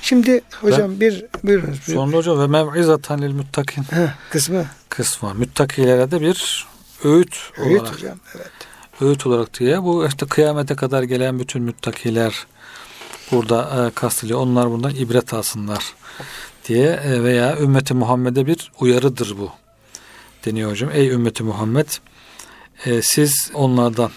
Şimdi 0.02 0.40
hocam 0.60 0.90
ben, 0.90 1.00
bir 1.00 1.24
buyurunuz. 1.44 1.78
Sonra 1.78 2.16
hocam 2.16 2.40
ve 2.40 2.46
mev'izatan 2.46 3.22
lil 3.22 3.32
muttakin 3.32 3.84
kısmı. 4.30 4.64
Kısmı. 4.88 5.34
Müttakilere 5.34 6.10
de 6.10 6.20
bir 6.20 6.66
öğüt, 7.04 7.36
öğüt 7.58 7.80
olarak. 7.80 7.94
hocam 7.94 8.18
evet. 8.36 8.50
Öğüt 9.00 9.26
olarak 9.26 9.58
diye 9.60 9.82
bu 9.82 10.06
işte 10.06 10.26
kıyamete 10.26 10.76
kadar 10.76 11.02
gelen 11.02 11.38
bütün 11.38 11.62
müttakiler 11.62 12.46
burada 13.32 13.86
e, 13.86 13.90
kastılıyor. 13.94 14.40
Onlar 14.40 14.70
bundan 14.70 14.94
ibret 14.94 15.34
alsınlar 15.34 15.94
diye 16.68 16.86
e, 16.86 17.24
veya 17.24 17.58
ümmeti 17.58 17.94
Muhammed'e 17.94 18.46
bir 18.46 18.72
uyarıdır 18.80 19.38
bu 19.38 19.50
deniyor 20.46 20.70
hocam. 20.70 20.90
Ey 20.92 21.08
ümmeti 21.08 21.42
Muhammed 21.42 21.88
e, 22.86 23.02
siz 23.02 23.50
onlardan 23.54 24.10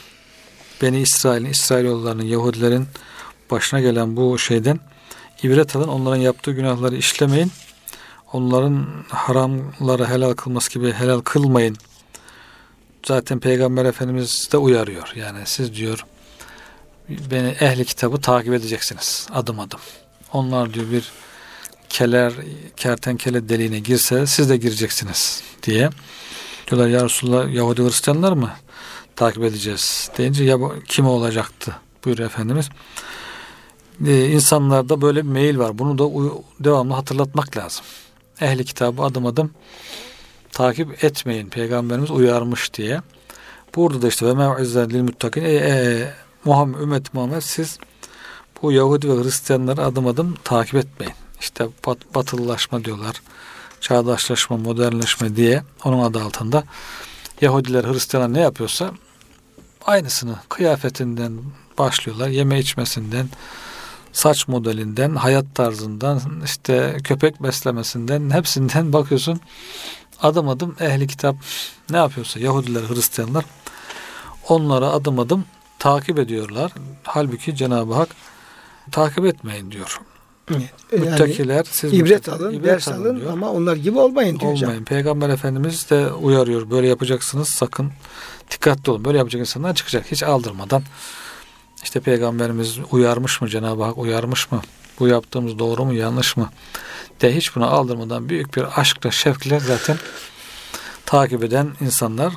Beni 0.82 1.02
İsrail'in, 1.02 1.50
İsrailoğullarının, 1.50 2.24
Yahudilerin 2.24 2.88
başına 3.52 3.80
gelen 3.80 4.16
bu 4.16 4.38
şeyden 4.38 4.80
ibret 5.44 5.76
alın. 5.76 5.88
Onların 5.88 6.18
yaptığı 6.18 6.52
günahları 6.52 6.96
işlemeyin. 6.96 7.52
Onların 8.34 8.88
haramları 9.10 10.06
helal 10.06 10.34
kılması 10.34 10.72
gibi 10.72 10.92
helal 10.92 11.22
kılmayın. 11.22 11.78
Zaten 13.06 13.40
Peygamber 13.40 13.86
Efendimiz 13.86 14.50
de 14.52 14.58
uyarıyor. 14.58 15.14
Yani 15.16 15.40
siz 15.46 15.76
diyor 15.76 16.06
beni 17.10 17.48
ehli 17.48 17.86
kitabı 17.86 18.22
takip 18.22 18.54
edeceksiniz 18.54 19.28
adım 19.34 19.60
adım. 19.60 19.80
Onlar 20.34 20.74
diyor 20.74 20.92
bir 20.92 21.12
keler, 21.90 22.34
kertenkele 22.78 23.50
deliğine 23.50 23.80
girse 23.80 24.28
siz 24.28 24.50
de 24.50 24.58
gireceksiniz 24.58 25.44
diye. 25.64 25.90
Diyorlar 26.68 26.88
ya 26.88 27.06
Resulullah 27.06 27.54
Yahudi 27.54 27.84
Hristiyanlar 27.84 28.34
mı 28.34 28.52
takip 29.16 29.44
edeceğiz 29.44 30.10
deyince 30.18 30.44
ya 30.44 30.58
kim 30.88 31.08
olacaktı 31.08 31.76
buyuruyor 32.06 32.30
Efendimiz. 32.30 32.70
Ee, 34.08 34.26
insanlarda 34.26 35.02
böyle 35.02 35.24
bir 35.24 35.30
meyil 35.30 35.58
var. 35.58 35.80
Bunu 35.80 35.98
da 35.98 36.34
devamlı 36.60 36.94
hatırlatmak 36.94 37.58
lazım. 37.58 37.86
Ehli 38.42 38.66
kitabı 38.66 39.02
adım 39.02 39.26
adım 39.26 39.52
takip 40.52 41.04
etmeyin. 41.04 41.50
Peygamberimiz 41.50 42.12
uyarmış 42.12 42.74
diye. 42.74 43.02
Burada 43.76 44.02
da 44.02 44.08
işte 44.08 44.26
ve 44.26 44.34
mev'izen 44.34 44.90
lil 44.90 45.02
muttakin. 45.02 45.44
Muhammed, 46.46 46.80
ümmet 46.80 47.14
Muhammed 47.14 47.42
siz 47.42 47.78
bu 48.62 48.72
Yahudi 48.72 49.10
ve 49.10 49.24
Hristiyanları 49.24 49.86
adım 49.86 50.08
adım 50.08 50.36
takip 50.44 50.76
etmeyin. 50.76 51.14
İşte 51.40 51.68
bat, 51.86 51.98
batılılaşma 52.16 52.86
diyorlar. 52.86 53.22
Çağdaşlaşma, 53.82 54.58
modernleşme 54.58 55.36
diye 55.36 55.64
onun 55.84 56.04
adı 56.04 56.24
altında 56.24 56.64
Yahudiler, 57.42 57.84
Hristiyanlar 57.84 58.34
ne 58.34 58.42
yapıyorsa 58.42 58.92
aynısını 59.86 60.36
kıyafetinden 60.50 61.40
başlıyorlar. 61.78 62.28
Yeme 62.28 62.60
içmesinden, 62.60 63.30
saç 64.12 64.48
modelinden, 64.48 65.16
hayat 65.16 65.46
tarzından, 65.56 66.22
işte 66.46 66.98
köpek 67.04 67.44
beslemesinden 67.44 68.30
hepsinden 68.30 68.94
bakıyorsun. 68.94 69.40
Adım 70.22 70.50
adım 70.50 70.76
ehli 70.80 71.08
kitap 71.08 71.36
ne 71.90 71.98
yapıyorsa 71.98 72.40
Yahudiler, 72.40 72.90
Hristiyanlar 72.90 73.46
onlara 74.50 74.88
adım 74.88 75.20
adım 75.20 75.46
takip 75.84 76.20
ediyorlar. 76.20 76.72
Halbuki 77.04 77.56
Cenab-ı 77.56 77.94
Hak 77.94 78.10
takip 78.92 79.26
etmeyin 79.26 79.72
diyor. 79.72 80.00
Evet. 80.50 80.72
Müttakiler 80.92 81.66
siz 81.72 81.94
ibret 81.94 82.30
alın, 82.30 82.54
ibret 82.54 82.66
ders 82.66 82.88
alın 82.88 83.20
diyor. 83.20 83.34
ama 83.34 83.52
onlar 83.52 83.76
gibi 83.76 84.00
olmayın 84.00 84.40
diyor 84.40 84.52
hocam. 84.52 84.70
Olmayın. 84.70 84.86
Peygamber 84.86 85.30
Efendimiz 85.30 85.90
de 85.90 86.12
uyarıyor. 86.12 86.70
Böyle 86.70 86.88
yapacaksınız 86.88 87.50
sakın 87.50 87.92
dikkatli 88.52 88.92
olun. 88.92 89.06
Böyle 89.06 89.18
yapacak 89.18 89.40
insanlar 89.40 89.76
çıkacak. 89.76 90.12
Hiç 90.12 90.24
aldırmadan. 90.24 90.84
İşte 91.84 92.00
Peygamberimiz 92.00 92.80
uyarmış 92.92 93.42
mı? 93.42 93.50
Cenab-ı 93.50 93.84
Hak 93.84 93.98
uyarmış 93.98 94.52
mı? 94.52 94.62
Bu 95.00 95.08
yaptığımız 95.08 95.60
doğru 95.60 95.86
mu 95.86 95.94
yanlış 95.94 96.38
mı? 96.38 96.50
De 97.22 97.36
hiç 97.36 97.56
buna 97.56 97.68
aldırmadan 97.68 98.30
büyük 98.30 98.56
bir 98.56 98.80
aşkla 98.82 99.12
şevkle 99.12 99.60
zaten 99.60 99.98
takip 101.06 101.44
eden 101.44 101.72
insanlar 101.82 102.34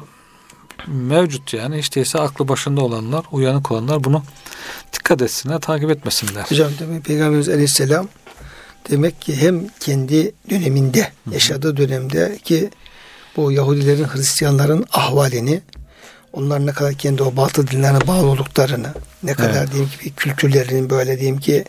mevcut 0.86 1.54
yani. 1.54 1.78
Hiç 1.78 1.96
değilse 1.96 2.18
aklı 2.18 2.48
başında 2.48 2.80
olanlar, 2.80 3.24
uyanık 3.32 3.70
olanlar 3.70 4.04
bunu 4.04 4.22
dikkat 4.92 5.22
etsinler, 5.22 5.60
takip 5.60 5.90
etmesinler. 5.90 6.44
Hocam 6.48 6.72
demek 6.80 7.04
Peygamberimiz 7.04 7.48
Aleyhisselam 7.48 8.08
demek 8.90 9.20
ki 9.20 9.36
hem 9.36 9.68
kendi 9.80 10.32
döneminde 10.50 11.12
yaşadığı 11.32 11.76
dönemde 11.76 12.38
ki 12.44 12.70
bu 13.36 13.52
Yahudilerin 13.52 14.04
Hristiyanların 14.04 14.84
ahvalini 14.92 15.60
onlar 16.32 16.66
ne 16.66 16.72
kadar 16.72 16.94
kendi 16.94 17.22
o 17.22 17.36
batıl 17.36 17.66
dinlerine 17.66 18.06
bağlı 18.06 18.26
olduklarını 18.26 18.94
ne 19.22 19.34
kadar 19.34 19.58
Evet. 19.58 19.72
diyeyim 19.72 19.90
ki 20.02 20.12
kültürlerinin 20.14 20.90
böyle 20.90 21.16
diyeyim 21.16 21.38
ki 21.38 21.64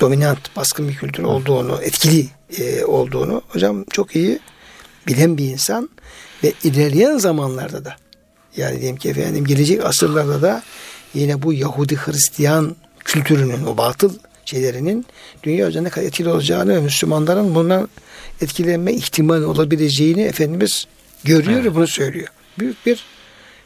dominant 0.00 0.56
baskın 0.56 0.88
bir 0.88 0.96
kültür 0.96 1.22
olduğunu 1.22 1.78
etkili 1.82 2.28
e, 2.58 2.84
olduğunu 2.84 3.42
hocam 3.48 3.84
çok 3.92 4.16
iyi 4.16 4.38
bilen 5.06 5.38
bir 5.38 5.44
insan 5.44 5.90
ve 6.44 6.52
ilerleyen 6.64 7.18
zamanlarda 7.18 7.84
da 7.84 7.96
yani 8.56 8.80
diyelim 8.80 8.96
ki 8.96 9.08
efendim 9.08 9.44
gelecek 9.44 9.84
asırlarda 9.84 10.42
da 10.42 10.62
yine 11.14 11.42
bu 11.42 11.52
Yahudi 11.52 11.96
Hristiyan 11.96 12.76
kültürünün 13.04 13.66
o 13.66 13.76
batıl 13.76 14.12
şeylerinin 14.44 15.06
dünya 15.42 15.68
üzerinde 15.68 15.88
kadar 15.88 16.06
etkili 16.06 16.28
olacağını 16.28 16.76
ve 16.76 16.80
Müslümanların 16.80 17.54
bundan 17.54 17.88
etkilenme 18.40 18.92
ihtimali 18.92 19.44
olabileceğini 19.44 20.22
Efendimiz 20.22 20.86
görüyor 21.24 21.60
Evet. 21.60 21.64
ve 21.64 21.74
bunu 21.74 21.86
söylüyor. 21.86 22.28
Büyük 22.58 22.86
bir 22.86 23.04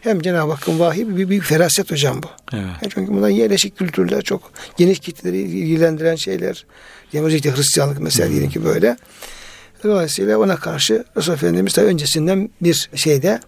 hem 0.01 0.23
Cenab-ı 0.23 0.53
Hakk'ın 0.53 0.79
vahiy 0.79 1.09
bir 1.09 1.29
büyük 1.29 1.45
feraset 1.45 1.91
hocam 1.91 2.23
bu. 2.23 2.27
Evet. 2.53 2.65
Yani 2.65 2.93
çünkü 2.95 3.13
bunlar 3.13 3.29
yerleşik 3.29 3.77
kültürler 3.77 4.23
çok 4.23 4.53
geniş 4.77 4.99
kitleleri 4.99 5.41
ilgilendiren 5.41 6.17
şeyler. 6.17 6.67
Yani 7.13 7.27
özellikle 7.27 7.57
Hristiyanlık 7.57 8.01
mesela 8.01 8.31
diyelim 8.31 8.51
ki 8.51 8.65
böyle. 8.65 8.97
Dolayısıyla 9.85 10.39
ona 10.39 10.57
karşı 10.57 11.05
Resul 11.17 11.33
Efendimiz 11.33 11.77
de 11.77 11.83
öncesinden 11.83 12.51
bir 12.61 12.91
şeyde 12.95 13.41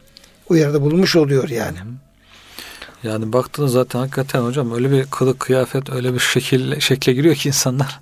uyarıda 0.48 0.82
bulunmuş 0.82 1.16
oluyor 1.16 1.48
yani. 1.48 1.78
Yani 3.02 3.32
baktığınız 3.32 3.72
zaten 3.72 3.98
hakikaten 3.98 4.40
hocam 4.40 4.74
öyle 4.74 4.90
bir 4.90 5.04
kılık 5.06 5.40
kıyafet 5.40 5.90
öyle 5.90 6.14
bir 6.14 6.18
şekil 6.18 6.80
şekle 6.80 7.12
giriyor 7.12 7.34
ki 7.34 7.48
insanlar. 7.48 8.00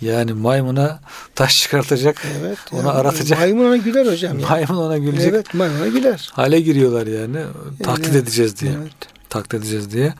Yani 0.00 0.32
maymuna 0.32 1.00
taş 1.34 1.54
çıkartacak. 1.56 2.22
Evet. 2.40 2.58
Onu 2.72 2.78
yani 2.78 2.90
aratacak. 2.90 3.38
Maymun 3.38 3.64
ona 3.66 3.76
güler 3.76 4.06
hocam. 4.06 4.38
ya. 4.38 4.48
Maymun 4.48 4.76
ona 4.76 4.98
gülecek. 4.98 5.28
Evet 5.34 5.54
maymun 5.54 5.80
ona 5.80 5.88
güler. 5.88 6.30
Hale 6.32 6.60
giriyorlar 6.60 7.06
yani. 7.06 7.38
Taklit 7.82 8.06
Evet. 8.06 8.22
edeceğiz 8.22 8.60
diye. 8.60 8.72
Evet. 8.72 8.92
Taklit 9.28 9.54
edeceğiz 9.54 9.92
diye. 9.92 10.14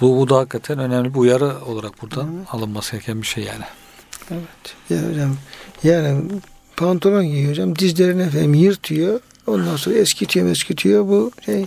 Bu, 0.00 0.16
bu 0.18 0.28
da 0.28 0.36
hakikaten 0.36 0.78
önemli 0.78 1.14
bir 1.14 1.18
uyarı 1.18 1.52
olarak 1.66 2.02
buradan 2.02 2.28
alınması 2.50 2.92
gereken 2.92 3.22
bir 3.22 3.26
şey 3.26 3.44
yani. 3.44 3.64
Evet. 4.30 4.74
Ya 4.90 5.10
hocam 5.10 5.36
yani 5.84 6.22
pantolon 6.76 7.24
giyiyor 7.24 7.50
hocam. 7.50 7.78
Dizlerini 7.78 8.22
efendim 8.22 8.54
yırtıyor. 8.54 9.20
Ondan 9.46 9.76
sonra 9.76 9.96
eskitiyor 9.96 10.48
eskitiyor 10.48 11.08
bu 11.08 11.32
şey. 11.44 11.66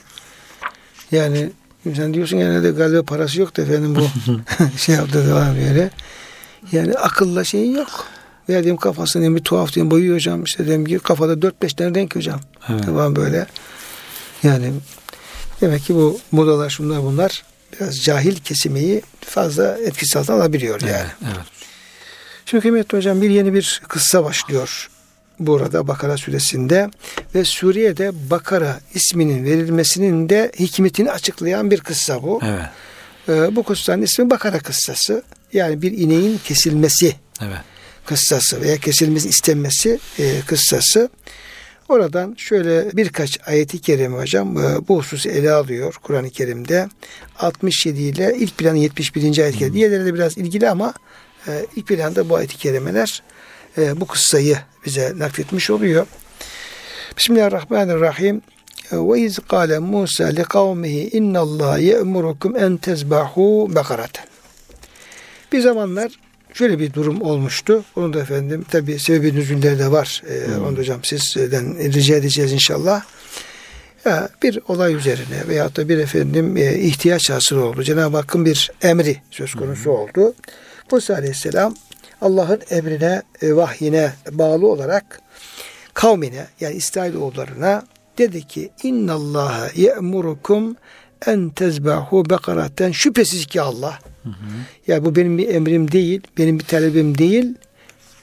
Yani 1.12 1.50
sen 1.96 2.14
diyorsun 2.14 2.38
yani 2.38 2.64
de 2.64 2.72
galiba 2.72 3.04
parası 3.04 3.42
yok 3.42 3.58
da 3.58 3.62
efendim 3.62 3.96
bu 3.96 4.08
şey 4.78 4.96
yaptı 4.96 5.30
falan 5.30 5.56
böyle. 5.56 5.90
Yani 6.72 6.94
akılla 6.94 7.44
şey 7.44 7.72
yok. 7.72 8.06
Veya 8.50 8.64
diyeyim 8.64 8.78
kafasını 8.78 9.22
diyeyim 9.22 9.36
bir 9.36 9.44
tuhaf 9.44 9.74
diyeyim 9.74 9.92
boyuyor 9.92 10.16
hocam. 10.16 10.44
İşte 10.44 10.66
diyeyim 10.66 10.86
ki 10.86 11.00
kafada 11.00 11.34
4-5 11.34 11.76
tane 11.76 12.00
renk 12.00 12.16
hocam. 12.16 12.40
Evet. 12.70 12.84
Tamam 12.86 13.16
böyle. 13.16 13.48
Yani 14.44 14.74
demek 15.62 15.84
ki 15.84 15.96
bu 15.96 16.20
modalar 16.32 16.70
şunlar 16.70 17.04
bunlar 17.04 17.44
biraz 17.74 18.04
cahil 18.04 18.36
kesimeyi 18.36 19.02
fazla 19.22 19.78
etkisi 19.78 20.20
altına 20.20 20.36
alabiliyor 20.36 20.82
yani. 20.82 20.92
Evet, 20.92 21.16
evet. 21.24 21.46
Şimdi 22.46 22.62
kıymetli 22.62 22.98
hocam 22.98 23.22
bir 23.22 23.30
yeni 23.30 23.54
bir 23.54 23.82
kıssa 23.88 24.24
başlıyor 24.24 24.90
burada 25.40 25.88
Bakara 25.88 26.18
suresinde 26.18 26.90
ve 27.36 27.44
Suriye'de 27.46 28.30
Bakara 28.30 28.80
isminin 28.94 29.46
verilmesinin 29.46 30.30
de 30.30 30.52
hikmetini 30.60 31.12
açıklayan 31.12 31.72
bir 31.72 31.80
kıssa 31.82 32.24
bu. 32.24 32.40
Evet. 32.44 32.66
Ee, 33.30 33.56
bu 33.56 33.64
kıssanın 33.64 34.02
ismi 34.02 34.30
Bakara 34.30 34.60
kıssası. 34.60 35.24
Yani 35.54 35.82
bir 35.82 35.92
ineğin 35.92 36.38
kesilmesi 36.38 37.16
Evet. 37.42 37.58
kıssası 38.06 38.62
veya 38.62 38.78
kesilmesi 38.78 39.30
istenmesi 39.30 40.00
e, 40.20 40.42
kıssası. 40.48 41.10
Oradan 41.90 42.36
şöyle 42.38 42.98
birkaç 42.98 43.40
ayeti 43.48 43.82
kerime 43.82 44.18
hocam 44.18 44.58
e, 44.58 44.88
bu 44.88 44.98
hususu 44.98 45.30
ele 45.30 45.52
alıyor 45.52 45.96
Kur'an-ı 46.04 46.30
Kerim'de. 46.30 46.90
67 47.40 48.02
ile 48.02 48.36
ilk 48.40 48.58
planı 48.58 48.78
71. 48.78 49.38
ayet 49.38 49.58
kerime. 49.58 49.74
Diğerleri 49.74 50.06
de 50.06 50.14
biraz 50.14 50.38
ilgili 50.38 50.70
ama 50.70 50.94
e, 51.48 51.66
ilk 51.76 51.88
planda 51.88 52.30
bu 52.30 52.36
ayet-i 52.36 52.58
kerimeler 52.58 53.24
e, 53.78 54.02
bu 54.02 54.08
kıssayı 54.08 54.58
bize 54.86 55.14
nakletmiş 55.18 55.70
oluyor. 55.70 56.08
Bismillahirrahmanirrahim. 57.18 58.42
Ve 58.92 59.20
iz 59.20 59.40
kâle 59.40 59.80
Musa 59.80 60.26
li 60.26 60.44
kavmihi 60.44 61.10
innallâhe 61.10 61.82
ye'murukum 61.82 62.58
en 62.58 62.78
tezbahu 62.78 63.76
bekareten. 63.76 64.26
Bir 65.52 65.60
zamanlar 65.62 66.12
şöyle 66.54 66.80
bir 66.80 66.94
durum 66.94 67.22
olmuştu. 67.22 67.84
Onu 67.96 68.14
da 68.14 68.20
efendim 68.20 68.66
tabi 68.72 69.00
sebebi 69.00 69.36
nüzülleri 69.36 69.80
de 69.80 69.92
var. 69.92 70.24
Ee, 70.30 70.60
Onu 70.60 70.76
da 70.76 70.80
hocam 70.80 71.04
sizden 71.04 71.94
rica 71.94 72.16
edeceğiz 72.16 72.52
inşallah. 72.52 73.04
Ya, 74.06 74.30
bir 74.44 74.60
olay 74.68 74.96
üzerine 74.96 75.48
veyahut 75.48 75.78
da 75.78 75.90
bir 75.90 75.98
efendim 75.98 76.58
e, 76.58 76.80
ihtiyaç 76.80 77.30
hasıl 77.30 77.58
oldu. 77.58 77.84
Cenab-ı 77.84 78.18
Hakk'ın 78.18 78.46
bir 78.46 78.72
emri 78.82 79.18
söz 79.32 79.54
konusu 79.54 79.92
oldu. 79.92 80.34
Musa 80.92 81.14
Aleyhisselam 81.14 81.76
Allah'ın 82.22 82.62
emrine, 82.70 83.22
e, 83.42 83.56
vahyine 83.56 84.14
bağlı 84.32 84.68
olarak 84.68 85.22
kavmine 85.94 86.48
yani 86.60 86.76
İsrailoğullarına 86.76 87.84
dedi 88.18 88.48
ki 88.48 88.70
innallaha 88.84 89.70
ye'murukum 89.76 90.76
en 91.28 91.50
tezbahu 91.50 92.30
bekaraten 92.30 92.92
şüphesiz 92.92 93.46
ki 93.46 93.62
Allah 93.62 94.00
ya 94.88 95.06
bu 95.06 95.16
benim 95.16 95.38
bir 95.38 95.50
emrim 95.50 95.92
değil, 95.92 96.22
benim 96.38 96.60
bir 96.60 96.64
talebim 96.64 97.18
değil. 97.18 97.54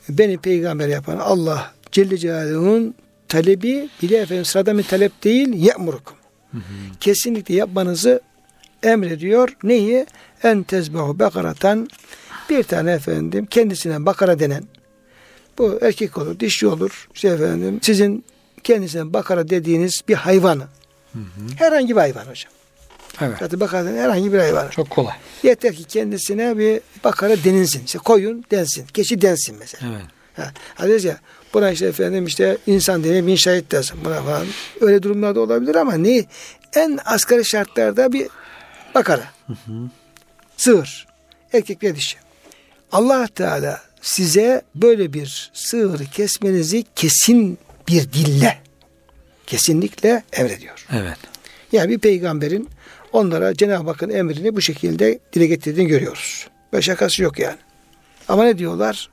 Beni 0.08 0.38
peygamber 0.38 0.88
yapan 0.88 1.16
Allah 1.16 1.72
Celle 1.92 2.18
Celaluhu'nun 2.18 2.94
talebi 3.28 3.88
bile 4.02 4.16
efendim 4.16 4.44
sıradan 4.44 4.78
bir 4.78 4.82
talep 4.82 5.24
değil, 5.24 5.48
ye'murukum. 5.54 6.16
Kesinlikle 7.00 7.54
yapmanızı 7.54 8.20
emrediyor. 8.82 9.56
Neyi? 9.62 10.06
En 10.42 10.62
tezbahu 10.62 11.18
bekaratan 11.18 11.88
bir 12.58 12.62
tane 12.62 12.92
efendim 12.92 13.46
kendisine 13.46 14.06
bakara 14.06 14.38
denen 14.38 14.64
bu 15.58 15.78
erkek 15.82 16.18
olur, 16.18 16.40
dişi 16.40 16.66
olur. 16.66 17.08
İşte 17.14 17.28
efendim 17.28 17.78
sizin 17.82 18.24
kendisine 18.64 19.12
bakara 19.12 19.48
dediğiniz 19.48 20.02
bir 20.08 20.14
hayvanı. 20.14 20.66
Herhangi 21.56 21.96
bir 21.96 22.00
hayvan 22.00 22.24
hocam. 22.24 22.52
Evet. 23.20 23.36
Zaten 23.40 23.60
bakara 23.60 23.84
denen 23.84 24.02
herhangi 24.02 24.32
bir 24.32 24.38
hayvan. 24.38 24.68
Çok 24.68 24.90
kolay. 24.90 25.14
Yeter 25.42 25.74
ki 25.74 25.84
kendisine 25.84 26.58
bir 26.58 26.80
bakara 27.04 27.44
denilsin. 27.44 27.84
İşte 27.84 27.98
koyun 27.98 28.44
densin. 28.50 28.86
Keçi 28.86 29.22
densin 29.22 29.56
mesela. 29.58 29.92
Evet. 29.92 30.06
Ha, 30.36 30.52
hani 30.74 31.06
ya 31.06 31.18
buna 31.54 31.70
işte 31.70 31.86
efendim 31.86 32.26
işte 32.26 32.58
insan 32.66 33.04
diye 33.04 33.26
bin 33.26 33.36
şahit 33.36 33.72
dersin. 33.72 33.98
Buna 34.04 34.22
falan. 34.22 34.46
Öyle 34.80 35.02
durumlarda 35.02 35.40
olabilir 35.40 35.74
ama 35.74 35.94
ne? 35.94 36.24
En 36.74 36.98
asgari 37.04 37.44
şartlarda 37.44 38.12
bir 38.12 38.28
bakara. 38.94 39.24
Sığır. 40.56 41.06
Erkek 41.52 41.82
ve 41.82 41.96
dişi. 41.96 42.16
Allah 42.92 43.26
Teala 43.26 43.80
size 44.02 44.62
böyle 44.74 45.12
bir 45.12 45.50
sığırı 45.54 46.04
kesmenizi 46.04 46.84
kesin 46.96 47.58
bir 47.88 48.12
dille 48.12 48.58
kesinlikle 49.46 50.22
emrediyor. 50.32 50.86
Evet. 50.92 51.18
Yani 51.72 51.90
bir 51.90 51.98
peygamberin 51.98 52.68
onlara 53.12 53.54
Cenab-ı 53.54 53.90
Hakk'ın 53.90 54.10
emrini 54.10 54.56
bu 54.56 54.60
şekilde 54.60 55.18
dile 55.32 55.46
getirdiğini 55.46 55.88
görüyoruz. 55.88 56.48
Ve 56.74 56.82
şakası 56.82 57.22
yok 57.22 57.38
yani. 57.38 57.58
Ama 58.28 58.44
ne 58.44 58.58
diyorlar? 58.58 59.10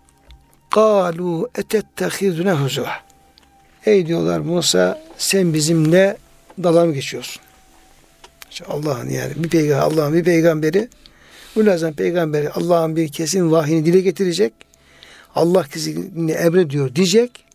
Kalu 0.70 1.50
etettehizune 1.56 2.52
huzuva. 2.52 2.92
Ey 3.86 4.08
diyorlar 4.08 4.40
Musa 4.40 5.02
sen 5.18 5.54
bizimle 5.54 6.18
dalga 6.64 6.86
mı 6.86 6.94
geçiyorsun? 6.94 7.42
İşte 8.52 8.66
Allah'ın 8.66 9.10
yani 9.10 9.32
bir 9.36 9.50
peygamber 9.50 9.82
Allah'ın 9.82 10.14
bir 10.14 10.24
peygamberi 10.24 10.90
bu 11.60 11.66
lazım 11.66 11.94
peygamberi 11.94 12.50
Allah'ın 12.50 12.96
bir 12.96 13.08
kesin 13.08 13.52
vahyini 13.52 13.86
dile 13.86 14.02
getirecek. 14.02 14.54
Allah 15.36 15.64
kesinlikle 15.64 16.34
emrediyor 16.34 16.96
diyecek. 16.96 17.46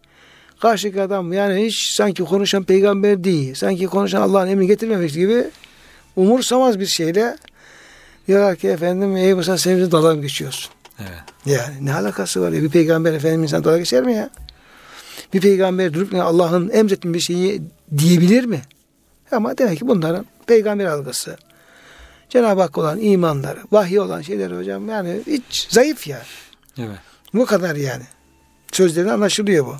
Karşıki 0.60 1.02
adam 1.02 1.32
yani 1.32 1.64
hiç 1.66 1.90
sanki 1.90 2.24
konuşan 2.24 2.64
peygamber 2.64 3.24
değil. 3.24 3.54
Sanki 3.54 3.86
konuşan 3.86 4.20
Allah'ın 4.20 4.48
emrini 4.48 4.66
getirmemiş 4.66 5.12
gibi 5.12 5.44
umursamaz 6.16 6.80
bir 6.80 6.86
şeyle 6.86 7.36
diyorlar 8.28 8.56
ki 8.56 8.68
efendim 8.68 9.16
ey 9.16 9.34
Musa 9.34 9.58
sen 9.58 9.76
bize 9.76 9.92
dalga 9.92 10.14
geçiyorsun? 10.14 10.72
Evet. 11.00 11.56
Yani 11.58 11.86
ne 11.86 11.94
alakası 11.94 12.40
var 12.40 12.52
ya 12.52 12.62
bir 12.62 12.70
peygamber 12.70 13.12
efendim 13.12 13.42
insan 13.42 13.64
dalga 13.64 13.78
geçer 13.78 14.02
mi 14.02 14.14
ya? 14.14 14.30
Bir 15.34 15.40
peygamber 15.40 15.94
durup 15.94 16.14
Allah'ın 16.14 16.70
emrettiği 16.70 17.14
bir 17.14 17.20
şeyi 17.20 17.62
diyebilir 17.98 18.44
mi? 18.44 18.62
Ama 19.32 19.58
demek 19.58 19.78
ki 19.78 19.88
bunların 19.88 20.26
peygamber 20.46 20.84
algısı, 20.84 21.36
Cenab-ı 22.28 22.60
Hak 22.60 22.78
olan 22.78 23.00
imanları, 23.00 23.58
vahiy 23.72 24.00
olan 24.00 24.22
şeyler 24.22 24.50
hocam 24.50 24.88
yani 24.88 25.20
hiç 25.26 25.66
zayıf 25.70 26.06
yani. 26.06 26.22
Evet. 26.78 26.98
Bu 27.34 27.46
kadar 27.46 27.76
yani. 27.76 28.04
Sözlerine 28.72 29.12
anlaşılıyor 29.12 29.66
bu. 29.66 29.76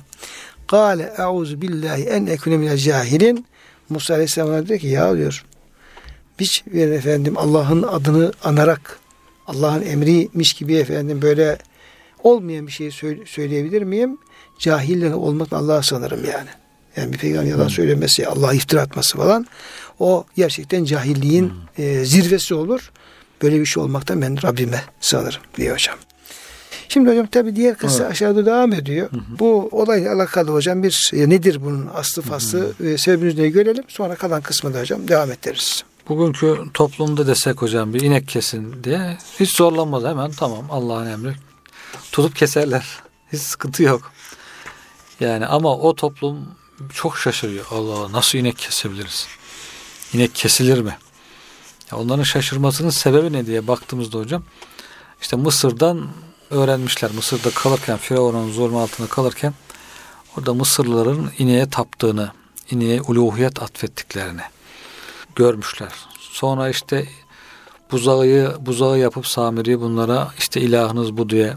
Kale 0.67 1.13
euzu 1.17 1.61
billahi 1.61 2.03
en 2.03 2.25
ekune 2.25 2.57
minel 2.57 2.77
cahilin. 2.77 3.45
Musa 3.89 4.13
Aleyhisselam 4.13 4.67
diyor 4.67 4.79
ki 4.79 4.87
ya 4.87 5.17
diyor. 5.17 5.45
Hiç 6.39 6.63
bir 6.65 6.87
efendim 6.87 7.37
Allah'ın 7.37 7.83
adını 7.83 8.31
anarak 8.43 8.99
Allah'ın 9.47 9.81
emriymiş 9.81 10.53
gibi 10.53 10.75
efendim 10.75 11.21
böyle 11.21 11.57
olmayan 12.23 12.67
bir 12.67 12.71
şey 12.71 12.91
söyleyebilir 13.25 13.81
miyim? 13.81 14.17
Cahille 14.59 15.15
olmakla 15.15 15.57
Allah'a 15.57 15.83
sanırım 15.83 16.25
yani. 16.25 16.49
Yani 16.97 17.13
bir 17.13 17.17
peygamber 17.17 17.49
yalan 17.49 17.67
söylemesi, 17.67 18.27
Allah'a 18.27 18.53
iftira 18.53 18.81
atması 18.81 19.17
falan 19.17 19.47
o 19.99 20.25
gerçekten 20.35 20.85
cahilliğin 20.85 21.53
e, 21.77 22.05
zirvesi 22.05 22.55
olur. 22.55 22.91
Böyle 23.41 23.59
bir 23.59 23.65
şey 23.65 23.83
olmaktan 23.83 24.21
ben 24.21 24.43
Rabbime 24.43 24.83
sığınırım 25.01 25.41
diyor 25.57 25.73
hocam. 25.73 25.95
Şimdi 26.89 27.09
hocam 27.09 27.27
tabi 27.27 27.55
diğer 27.55 27.77
kısa 27.77 28.03
evet. 28.03 28.11
aşağıda 28.11 28.45
devam 28.45 28.73
ediyor. 28.73 29.11
Hı 29.11 29.17
hı. 29.17 29.39
Bu 29.39 29.69
olayla 29.71 30.15
alakalı 30.15 30.51
hocam 30.51 30.83
bir 30.83 31.11
e, 31.13 31.29
nedir 31.29 31.65
bunun 31.65 31.89
aslı 31.95 32.21
faslı 32.21 32.73
e, 32.83 32.97
sebebini 32.97 33.37
de 33.37 33.49
görelim. 33.49 33.83
Sonra 33.87 34.15
kalan 34.15 34.41
kısmı 34.41 34.73
da 34.73 34.79
hocam 34.79 35.07
devam 35.07 35.31
ettiririz. 35.31 35.83
Bugünkü 36.09 36.57
toplumda 36.73 37.27
desek 37.27 37.61
hocam 37.61 37.93
bir 37.93 38.01
inek 38.01 38.27
kesin 38.27 38.83
diye 38.83 39.17
hiç 39.39 39.55
zorlanmaz 39.55 40.03
hemen 40.03 40.31
tamam 40.31 40.65
Allah'ın 40.69 41.05
emri. 41.05 41.35
Tutup 42.11 42.35
keserler. 42.35 42.85
Hiç 43.33 43.41
sıkıntı 43.41 43.83
yok. 43.83 44.11
Yani 45.19 45.45
ama 45.45 45.77
o 45.77 45.95
toplum 45.95 46.47
çok 46.93 47.17
şaşırıyor. 47.17 47.65
Allah 47.71 48.11
nasıl 48.11 48.37
inek 48.37 48.57
kesebiliriz? 48.57 49.27
İnek 50.13 50.35
kesilir 50.35 50.79
mi? 50.79 50.97
Ya 51.91 51.97
onların 51.97 52.23
şaşırmasının 52.23 52.89
sebebi 52.89 53.33
ne 53.33 53.45
diye 53.45 53.67
baktığımızda 53.67 54.19
hocam 54.19 54.43
işte 55.21 55.35
Mısır'dan 55.35 56.07
öğrenmişler. 56.49 57.11
Mısır'da 57.11 57.49
kalırken 57.49 57.97
Firavun'un 57.97 58.51
zulmü 58.51 58.77
altında 58.77 59.07
kalırken 59.07 59.53
orada 60.37 60.53
Mısırlıların 60.53 61.31
ineğe 61.37 61.69
taptığını, 61.69 62.31
ineğe 62.71 63.01
uluhiyet 63.01 63.61
atfettiklerini 63.61 64.41
görmüşler. 65.35 65.91
Sonra 66.19 66.69
işte 66.69 67.07
buzağı, 67.91 68.55
buzağı 68.65 68.99
yapıp 68.99 69.27
Samiri 69.27 69.81
bunlara 69.81 70.31
işte 70.37 70.61
ilahınız 70.61 71.17
bu 71.17 71.29
diye 71.29 71.53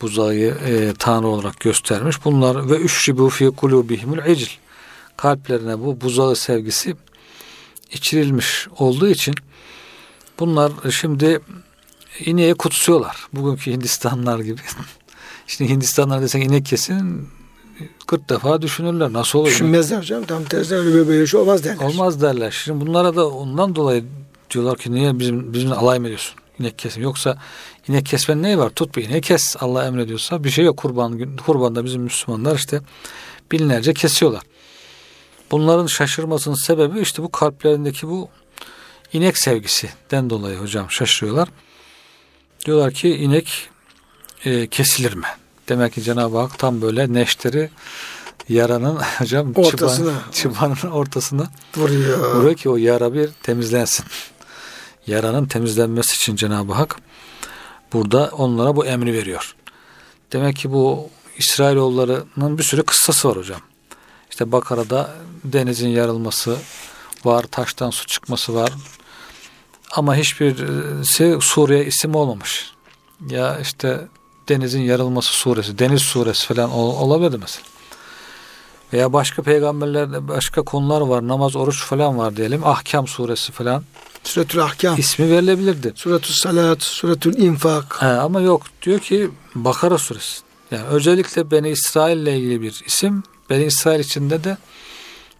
buzağı 0.00 0.34
e, 0.34 0.94
tanrı 0.98 1.26
olarak 1.26 1.60
göstermiş. 1.60 2.24
Bunlar 2.24 2.70
ve 2.70 2.80
üşribu 2.80 3.28
fi 3.28 3.50
kulubihimul 3.50 4.26
icl 4.26 4.50
kalplerine 5.16 5.80
bu 5.80 6.00
buzağı 6.00 6.36
sevgisi 6.36 6.96
içirilmiş 7.92 8.68
olduğu 8.78 9.08
için 9.08 9.34
bunlar 10.40 10.72
şimdi 10.90 11.40
ineği 12.24 12.54
kutsuyorlar. 12.54 13.26
Bugünkü 13.32 13.70
Hindistanlar 13.70 14.38
gibi. 14.38 14.60
Şimdi 15.46 15.70
Hindistanlar 15.70 16.22
desen 16.22 16.40
inek 16.40 16.66
kesin 16.66 17.28
40 18.06 18.28
defa 18.28 18.62
düşünürler. 18.62 19.12
Nasıl 19.12 19.38
olur? 19.38 19.48
Düşünmezler 19.48 19.98
hocam. 19.98 20.24
Tam 20.24 20.44
tersine 20.44 20.78
öyle 20.78 21.08
böyle 21.08 21.26
şey 21.26 21.40
olmaz 21.40 21.64
derler. 21.64 21.84
Olmaz 21.84 22.22
derler. 22.22 22.50
Şimdi 22.50 22.86
bunlara 22.86 23.16
da 23.16 23.28
ondan 23.28 23.76
dolayı 23.76 24.04
diyorlar 24.50 24.78
ki 24.78 24.92
niye 24.92 25.18
bizim 25.18 25.52
bizimle 25.52 25.74
alay 25.74 25.98
mı 25.98 26.06
ediyorsun? 26.06 26.36
İnek 26.58 26.78
kesin. 26.78 27.02
Yoksa 27.02 27.38
inek 27.88 28.06
kesmenin 28.06 28.42
neyi 28.42 28.58
var? 28.58 28.70
Tut 28.70 28.96
bir 28.96 29.04
ineği 29.04 29.20
kes. 29.20 29.56
Allah 29.60 29.86
emrediyorsa 29.86 30.44
bir 30.44 30.50
şey 30.50 30.64
yok. 30.64 30.76
Kurban, 30.76 31.36
kurbanda 31.36 31.84
bizim 31.84 32.02
Müslümanlar 32.02 32.56
işte 32.56 32.80
binlerce 33.52 33.94
kesiyorlar. 33.94 34.42
Bunların 35.50 35.86
şaşırmasının 35.86 36.54
sebebi 36.54 37.00
işte 37.00 37.22
bu 37.22 37.32
kalplerindeki 37.32 38.08
bu 38.08 38.28
inek 39.12 39.38
sevgisinden 39.38 40.30
dolayı 40.30 40.58
hocam 40.58 40.90
şaşırıyorlar. 40.90 41.48
Diyorlar 42.64 42.92
ki 42.92 43.16
inek 43.16 43.68
e, 44.44 44.66
kesilir 44.66 45.14
mi? 45.14 45.26
Demek 45.68 45.92
ki 45.92 46.02
Cenab-ı 46.02 46.38
Hak 46.38 46.58
tam 46.58 46.82
böyle 46.82 47.12
neşteri 47.12 47.70
yaranın 48.48 48.96
hocam 49.18 49.52
ortasına. 49.54 50.12
çıban, 50.32 50.74
çıbanın 50.74 50.94
ortasına 50.94 51.46
vuruyor. 51.76 52.34
Vuruyor 52.34 52.54
ki 52.54 52.68
o 52.70 52.76
yara 52.76 53.14
bir 53.14 53.30
temizlensin. 53.42 54.06
Yaranın 55.06 55.46
temizlenmesi 55.46 56.14
için 56.14 56.36
Cenab-ı 56.36 56.72
Hak 56.72 56.96
burada 57.92 58.30
onlara 58.32 58.76
bu 58.76 58.86
emri 58.86 59.12
veriyor. 59.12 59.56
Demek 60.32 60.56
ki 60.56 60.72
bu 60.72 61.10
İsrailoğullarının 61.38 62.58
bir 62.58 62.62
sürü 62.62 62.82
kıssası 62.82 63.28
var 63.28 63.36
hocam. 63.36 63.60
İşte 64.30 64.52
Bakara'da 64.52 65.10
denizin 65.52 65.88
yarılması 65.88 66.56
var, 67.24 67.42
taştan 67.42 67.90
su 67.90 68.06
çıkması 68.06 68.54
var. 68.54 68.72
Ama 69.92 70.16
hiçbirisi 70.16 71.38
Suriye 71.40 71.84
isim 71.84 72.14
olmamış. 72.14 72.72
Ya 73.28 73.58
işte 73.60 74.00
denizin 74.48 74.82
yarılması 74.82 75.32
suresi, 75.32 75.78
deniz 75.78 76.02
suresi 76.02 76.46
falan 76.46 76.70
olabilir 76.72 77.38
mesela. 77.40 77.66
Veya 78.92 79.12
başka 79.12 79.42
peygamberlerde 79.42 80.28
başka 80.28 80.62
konular 80.62 81.00
var. 81.00 81.28
Namaz, 81.28 81.56
oruç 81.56 81.84
falan 81.84 82.18
var 82.18 82.36
diyelim. 82.36 82.64
Ahkam 82.64 83.06
suresi 83.08 83.52
falan. 83.52 83.84
Suretül 84.24 84.62
Ahkam. 84.62 84.98
ismi 84.98 85.30
verilebilirdi. 85.30 85.92
Suretül 85.94 86.34
Salat, 86.34 86.82
Suretül 86.82 87.38
İnfak. 87.38 88.02
He, 88.02 88.06
ama 88.06 88.40
yok. 88.40 88.62
Diyor 88.82 88.98
ki 89.00 89.30
Bakara 89.54 89.98
suresi. 89.98 90.40
Yani 90.70 90.84
özellikle 90.84 91.50
Beni 91.50 91.68
İsrail 91.70 92.16
ile 92.18 92.36
ilgili 92.38 92.62
bir 92.62 92.82
isim. 92.86 93.22
Beni 93.50 93.64
İsrail 93.64 94.00
içinde 94.00 94.44
de 94.44 94.56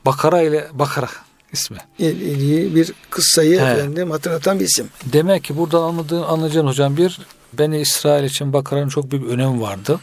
Bakara 0.06 0.42
ile 0.42 0.68
Bakara 0.72 1.08
ismi. 1.52 1.78
İlgili 1.98 2.74
bir 2.74 2.92
kıssayı 3.10 3.60
He. 3.60 3.64
efendim 3.64 4.10
hatırlatan 4.10 4.60
bir 4.60 4.64
isim. 4.64 4.88
Demek 5.04 5.44
ki 5.44 5.56
buradan 5.56 5.82
anladığın, 5.82 6.22
anlayacağın 6.22 6.66
hocam 6.66 6.96
bir 6.96 7.20
Beni 7.52 7.80
İsrail 7.80 8.24
için 8.24 8.52
Bakara'nın 8.52 8.88
çok 8.88 9.10
büyük 9.10 9.28
önemi 9.28 9.60
vardı. 9.60 10.00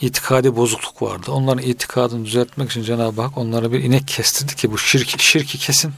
İtikadi 0.00 0.56
bozukluk 0.56 1.02
vardı. 1.02 1.30
Onların 1.30 1.62
itikadını 1.62 2.24
düzeltmek 2.24 2.70
için 2.70 2.82
Cenab-ı 2.82 3.22
Hak 3.22 3.38
onlara 3.38 3.72
bir 3.72 3.84
inek 3.84 4.08
kestirdi 4.08 4.54
ki 4.54 4.72
bu 4.72 4.78
şirki, 4.78 5.26
şirki 5.26 5.58
kesin. 5.58 5.92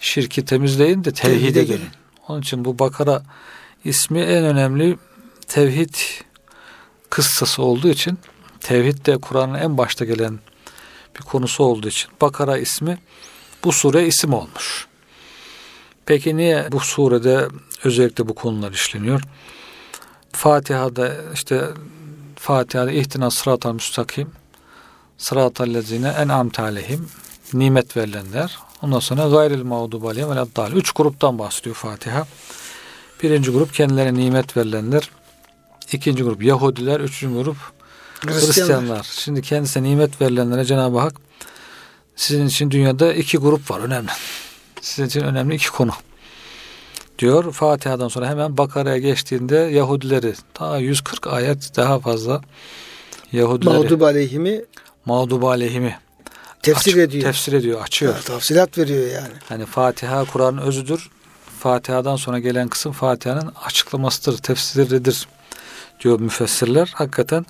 Şirki 0.00 0.44
temizleyin 0.44 1.04
de 1.04 1.12
tevhide 1.12 1.64
gelin. 1.64 1.88
Onun 2.28 2.40
için 2.40 2.64
bu 2.64 2.78
Bakara 2.78 3.22
ismi 3.84 4.20
en 4.20 4.44
önemli 4.44 4.98
tevhid 5.48 5.94
kıssası 7.10 7.62
olduğu 7.62 7.88
için 7.88 8.18
tevhid 8.60 9.06
de 9.06 9.18
Kur'an'ın 9.18 9.54
en 9.54 9.78
başta 9.78 10.04
gelen 10.04 10.38
bir 11.18 11.22
konusu 11.22 11.64
olduğu 11.64 11.88
için 11.88 12.10
Bakara 12.20 12.58
ismi 12.58 12.98
bu 13.64 13.72
sure 13.72 14.06
isim 14.06 14.32
olmuş. 14.32 14.86
Peki 16.06 16.36
niye 16.36 16.72
bu 16.72 16.80
surede 16.80 17.48
özellikle 17.84 18.28
bu 18.28 18.34
konular 18.34 18.72
işleniyor? 18.72 19.22
Fatiha'da 20.32 21.14
işte 21.34 21.68
Fatiha'da 22.36 22.90
ihtina 22.90 23.30
sıratal 23.30 23.72
müstakim 23.72 24.30
sıratal 25.18 25.74
lezine 25.74 26.08
en 26.08 26.28
amte 26.28 26.62
nimet 27.52 27.96
verilenler. 27.96 28.58
Ondan 28.82 28.98
sonra 28.98 29.28
gayril 29.28 29.62
mağdub 29.62 30.02
aleyhim 30.02 30.30
ve 30.30 30.76
Üç 30.76 30.92
gruptan 30.92 31.38
bahsediyor 31.38 31.76
Fatiha. 31.76 32.26
Birinci 33.22 33.50
grup 33.50 33.74
kendilerine 33.74 34.18
nimet 34.18 34.56
verilenler. 34.56 35.10
İkinci 35.92 36.22
grup 36.22 36.42
Yahudiler. 36.42 37.00
Üçüncü 37.00 37.42
grup 37.42 37.56
Hristiyanlar. 38.26 38.76
Hristiyanlar. 38.78 39.06
Şimdi 39.10 39.42
kendisine 39.42 39.82
nimet 39.82 40.20
verilenlere 40.20 40.64
Cenab-ı 40.64 40.98
Hak 40.98 41.14
sizin 42.16 42.46
için 42.46 42.70
dünyada 42.70 43.12
iki 43.14 43.38
grup 43.38 43.70
var 43.70 43.80
önemli. 43.80 44.10
Sizin 44.80 45.06
için 45.08 45.20
önemli 45.20 45.54
iki 45.54 45.70
konu. 45.70 45.92
Diyor 47.18 47.52
Fatiha'dan 47.52 48.08
sonra 48.08 48.28
hemen 48.28 48.56
Bakara'ya 48.56 48.98
geçtiğinde 48.98 49.56
Yahudileri 49.56 50.34
daha 50.60 50.78
140 50.78 51.26
ayet 51.26 51.76
daha 51.76 52.00
fazla 52.00 52.40
Yahudileri 53.32 53.74
mağdub 53.74 54.00
aleyhimi 54.00 54.64
mağdub 55.06 55.42
aleyhimi 55.42 55.98
Tefsir 56.62 56.90
Açık- 56.92 56.98
ediyor. 57.02 57.24
Tefsir 57.24 57.52
ediyor, 57.52 57.82
açıyor. 57.82 58.14
Ha, 58.14 58.20
tafsilat 58.20 58.78
veriyor 58.78 59.06
yani. 59.06 59.34
Hani 59.48 59.66
Fatiha 59.66 60.24
Kur'an'ın 60.24 60.58
özüdür. 60.58 61.10
Fatiha'dan 61.60 62.16
sonra 62.16 62.38
gelen 62.38 62.68
kısım 62.68 62.92
Fatiha'nın 62.92 63.52
açıklamasıdır, 63.64 64.38
tefsiridir 64.38 65.28
diyor 66.00 66.20
müfessirler. 66.20 66.92
Hakikaten 66.94 67.46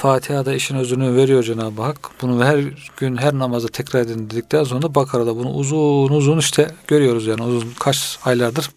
Fatiha'da 0.00 0.54
işin 0.54 0.76
özünü 0.76 1.16
veriyor 1.16 1.42
Cenab-ı 1.42 1.82
Hak. 1.82 1.96
Bunu 2.22 2.44
her 2.44 2.58
gün 2.96 3.16
her 3.16 3.34
namazda 3.34 3.68
tekrar 3.68 4.00
edin 4.00 4.30
dedikten 4.30 4.64
sonra 4.64 4.94
Bakara'da 4.94 5.36
bunu 5.36 5.50
uzun 5.50 6.08
uzun 6.08 6.38
işte 6.38 6.70
görüyoruz 6.86 7.26
yani 7.26 7.42
uzun 7.42 7.72
kaç 7.78 8.18
aylardır. 8.24 8.70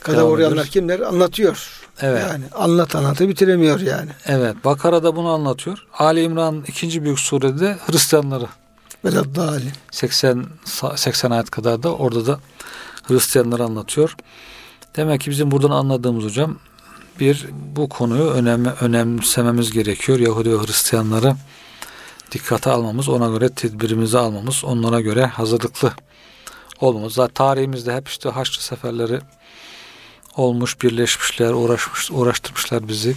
Kada 0.00 0.26
uğrayanlar 0.26 0.66
kimler? 0.66 1.00
Anlatıyor. 1.00 1.86
Evet. 2.00 2.22
Yani 2.30 2.44
anlat 2.54 2.94
anlatı 2.94 3.28
bitiremiyor 3.28 3.80
yani. 3.80 4.10
Evet. 4.26 4.56
Bakara'da 4.64 5.16
bunu 5.16 5.28
anlatıyor. 5.28 5.86
Ali 5.98 6.22
İmran 6.22 6.64
ikinci 6.68 7.04
büyük 7.04 7.18
surede 7.18 7.78
Hristiyanları 7.86 8.46
Velad 9.04 9.36
dali. 9.36 9.72
80 9.90 10.46
80 10.96 11.30
ayet 11.30 11.50
kadar 11.50 11.82
da 11.82 11.94
orada 11.94 12.26
da 12.26 12.40
Hristiyanları 13.08 13.64
anlatıyor. 13.64 14.16
Demek 14.96 15.20
ki 15.20 15.30
bizim 15.30 15.50
buradan 15.50 15.70
anladığımız 15.70 16.24
hocam 16.24 16.56
bir 17.20 17.46
bu 17.76 17.88
konuyu 17.88 18.22
önem, 18.22 18.66
önemsememiz 18.66 19.72
gerekiyor. 19.72 20.18
Yahudi 20.18 20.52
ve 20.52 20.62
Hristiyanları 20.62 21.34
dikkate 22.32 22.70
almamız, 22.70 23.08
ona 23.08 23.28
göre 23.28 23.48
tedbirimizi 23.48 24.18
almamız, 24.18 24.64
onlara 24.64 25.00
göre 25.00 25.26
hazırlıklı 25.26 25.92
olmamız. 26.80 27.12
Zaten 27.12 27.34
tarihimizde 27.34 27.94
hep 27.94 28.08
işte 28.08 28.28
Haçlı 28.28 28.62
seferleri 28.62 29.20
olmuş, 30.36 30.82
birleşmişler, 30.82 31.52
uğraşmış, 31.52 32.10
uğraştırmışlar 32.10 32.88
bizi. 32.88 33.16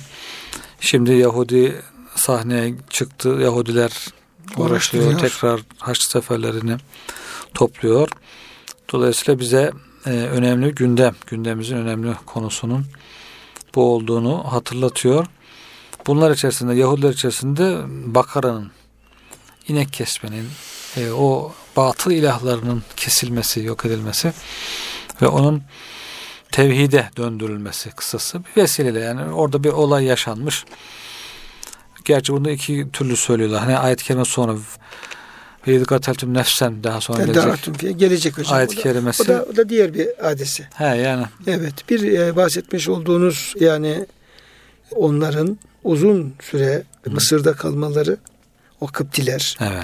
Şimdi 0.79 1.13
Yahudi 1.13 1.81
sahneye 2.15 2.75
çıktı. 2.89 3.29
Yahudiler 3.29 4.07
uğraşıyor. 4.57 5.19
Tekrar 5.19 5.61
Haçlı 5.77 6.09
seferlerini 6.09 6.77
topluyor. 7.53 8.09
Dolayısıyla 8.91 9.39
bize 9.39 9.71
e, 10.05 10.09
önemli 10.09 10.75
gündem, 10.75 11.15
gündemimizin 11.27 11.77
önemli 11.77 12.15
konusunun 12.25 12.85
bu 13.75 13.93
olduğunu 13.93 14.53
hatırlatıyor. 14.53 15.25
Bunlar 16.07 16.31
içerisinde, 16.31 16.73
Yahudiler 16.73 17.09
içerisinde 17.09 17.81
Bakara'nın, 17.87 18.71
inek 19.67 19.93
kesmenin, 19.93 20.47
e, 20.97 21.11
o 21.11 21.53
batıl 21.75 22.11
ilahlarının 22.11 22.83
kesilmesi, 22.95 23.63
yok 23.63 23.85
edilmesi 23.85 24.33
ve 25.21 25.27
onun 25.27 25.63
tevhide 26.51 27.09
döndürülmesi 27.17 27.91
kısası 27.91 28.43
bir 28.43 28.61
vesileyle 28.61 28.99
yani 28.99 29.33
orada 29.33 29.63
bir 29.63 29.69
olay 29.69 30.05
yaşanmış. 30.05 30.65
Gerçi 32.05 32.33
bunu 32.33 32.49
iki 32.49 32.91
türlü 32.93 33.15
söylüyorlar. 33.15 33.59
Hani 33.59 33.77
ayet-i 33.77 34.03
kerime 34.03 34.25
sonra 34.25 34.55
ve 35.67 35.71
yedikateltüm 35.71 36.33
nefsen 36.33 36.83
daha 36.83 37.01
sonra 37.01 37.25
gelecek. 37.25 37.99
Gelecek 37.99 38.37
hocam. 38.37 38.53
Ayet-i 38.53 38.73
O 38.75 38.77
da- 38.77 38.81
kerimesi. 38.81 39.23
O 39.23 39.27
da, 39.27 39.45
o 39.53 39.55
da 39.55 39.69
diğer 39.69 39.93
bir 39.93 40.07
hadisi. 40.21 40.67
He 40.73 40.85
yani 40.85 41.25
Evet. 41.47 41.89
Bir 41.89 42.19
e, 42.19 42.35
bahsetmiş 42.35 42.89
olduğunuz 42.89 43.53
yani 43.59 44.05
onların 44.95 45.57
uzun 45.83 46.33
süre 46.41 46.83
Mısır'da 47.05 47.53
kalmaları 47.53 48.17
o 48.81 48.87
Kıptiler 48.87 49.57
evet. 49.61 49.83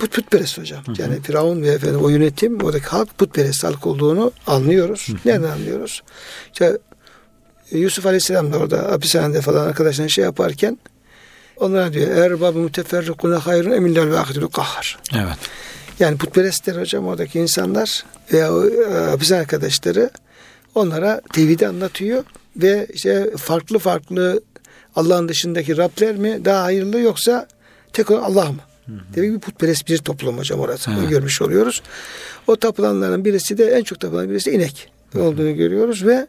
put, 0.00 0.12
putperest 0.12 0.58
hocam. 0.58 0.82
Yani 0.98 1.22
Firavun 1.22 1.62
ve 1.62 1.68
efendim 1.68 2.00
o 2.04 2.08
yönetim 2.08 2.60
oradaki 2.60 2.86
halk 2.86 3.18
putperest 3.18 3.64
halk 3.64 3.86
olduğunu 3.86 4.32
anlıyoruz. 4.46 5.08
Nereden 5.24 5.48
anlıyoruz? 5.50 6.02
İşte 6.52 6.78
Yusuf 7.70 8.06
Aleyhisselam 8.06 8.52
da 8.52 8.58
orada 8.58 8.92
hapishanede 8.92 9.40
falan 9.40 9.66
arkadaşlarına 9.66 10.08
şey 10.08 10.24
yaparken 10.24 10.78
onlara 11.56 11.92
diyor 11.92 12.10
erbabı 12.16 12.58
müteferrikuna 12.58 13.46
hayrun 13.46 13.70
emillal 13.70 14.10
vahidul 14.10 14.48
kahhar. 14.48 14.98
Evet. 15.14 15.36
Yani 16.00 16.18
putperestler 16.18 16.80
hocam 16.80 17.06
oradaki 17.06 17.38
insanlar 17.38 18.04
veya 18.32 18.54
o, 18.54 18.66
e, 18.66 19.36
arkadaşları 19.36 20.10
onlara 20.74 21.20
tevhidi 21.32 21.66
anlatıyor 21.66 22.24
ve 22.56 22.86
işte 22.92 23.30
farklı 23.36 23.78
farklı 23.78 24.40
Allah'ın 24.96 25.28
dışındaki 25.28 25.76
Rabler 25.76 26.16
mi 26.16 26.44
daha 26.44 26.62
hayırlı 26.62 27.00
yoksa 27.00 27.48
tek 27.92 28.10
olan 28.10 28.22
Allah 28.22 28.52
mı? 28.52 28.60
Demek 29.16 29.32
bir 29.32 29.38
putperest 29.38 29.88
bir 29.88 29.98
toplum 29.98 30.38
hocam 30.38 30.60
orası. 30.60 30.90
Evet. 30.98 31.10
görmüş 31.10 31.42
oluyoruz. 31.42 31.82
O 32.46 32.56
tapılanların 32.56 33.24
birisi 33.24 33.58
de 33.58 33.64
en 33.64 33.82
çok 33.82 34.00
tapılan 34.00 34.30
birisi 34.30 34.50
inek 34.50 34.90
olduğunu 35.14 35.56
görüyoruz 35.56 36.06
ve 36.06 36.26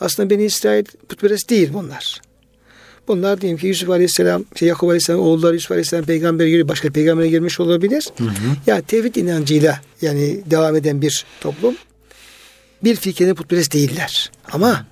aslında 0.00 0.30
Beni 0.30 0.44
İsrail 0.44 0.84
putperest 1.08 1.50
değil 1.50 1.70
bunlar. 1.72 2.20
Bunlar 3.08 3.40
diyelim 3.40 3.58
ki 3.58 3.66
Yusuf 3.66 3.90
Aleyhisselam, 3.90 4.44
şey 4.54 4.68
Yakup 4.68 4.88
Aleyhisselam 4.88 5.20
oğulları 5.20 5.54
Yusuf 5.54 5.70
Aleyhisselam 5.70 6.04
peygamber 6.04 6.46
gibi 6.46 6.68
başka 6.68 6.90
peygamberine 6.90 7.30
girmiş 7.30 7.60
olabilir. 7.60 8.08
Yani 8.66 8.82
tevhid 8.82 9.14
inancıyla 9.14 9.80
yani 10.02 10.40
devam 10.50 10.76
eden 10.76 11.02
bir 11.02 11.24
toplum. 11.40 11.76
Bir 12.84 12.96
fikirde 12.96 13.34
putperest 13.34 13.74
değiller. 13.74 14.30
Ama 14.52 14.86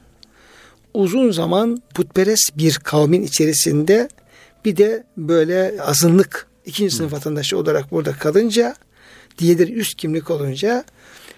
uzun 0.94 1.30
zaman 1.30 1.82
putperest 1.94 2.58
bir 2.58 2.74
kavmin 2.74 3.22
içerisinde 3.22 4.08
bir 4.64 4.76
de 4.76 5.04
böyle 5.16 5.74
azınlık 5.82 6.46
ikinci 6.66 6.94
sınıf 6.94 7.12
vatandaşı 7.12 7.58
olarak 7.58 7.90
burada 7.90 8.12
kalınca 8.12 8.76
diğerleri 9.38 9.72
üst 9.72 9.94
kimlik 9.94 10.30
olunca 10.30 10.84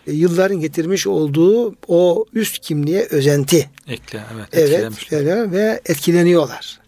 yılların 0.07 0.61
getirmiş 0.61 1.07
olduğu 1.07 1.75
o 1.89 2.25
üst 2.35 2.59
kimliğe 2.59 3.07
özenti 3.11 3.71
Ekle, 3.89 4.23
evet. 4.35 4.49
Evet 5.13 5.53
ve 5.53 5.81
etkileniyorlar. 5.87 6.81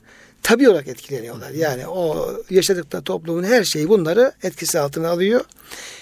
Tabi 0.43 0.69
olarak 0.69 0.89
etkileniyorlar. 0.89 1.51
Yani 1.51 1.87
o 1.87 2.33
yaşadıkları 2.51 3.03
toplumun 3.03 3.45
her 3.45 3.65
şeyi 3.65 3.89
bunları 3.89 4.33
etkisi 4.43 4.79
altına 4.79 5.09
alıyor. 5.09 5.41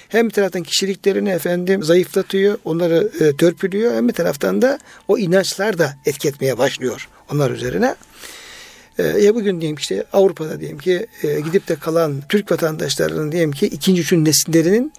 Hem 0.08 0.26
bir 0.26 0.32
taraftan 0.32 0.62
kişiliklerini 0.62 1.30
efendim 1.30 1.82
zayıflatıyor, 1.82 2.58
onları 2.64 3.10
e, 3.20 3.36
törpülüyor. 3.36 3.94
Hem 3.94 4.08
bir 4.08 4.12
taraftan 4.12 4.62
da 4.62 4.78
o 5.08 5.18
inançlar 5.18 5.78
da 5.78 5.94
etki 6.04 6.28
etmeye 6.28 6.58
başlıyor 6.58 7.08
onlar 7.32 7.50
üzerine. 7.50 7.94
E, 8.98 9.02
ya 9.02 9.34
bugün 9.34 9.60
diyelim 9.60 9.76
ki 9.76 9.80
işte 9.80 10.04
Avrupa'da 10.12 10.60
diyelim 10.60 10.78
ki 10.78 11.06
e, 11.22 11.40
gidip 11.40 11.68
de 11.68 11.76
kalan 11.76 12.22
Türk 12.28 12.52
vatandaşlarının 12.52 13.32
diyelim 13.32 13.52
ki 13.52 13.66
ikinci, 13.66 14.00
üçüncü 14.00 14.30
nesillerinin 14.30 14.92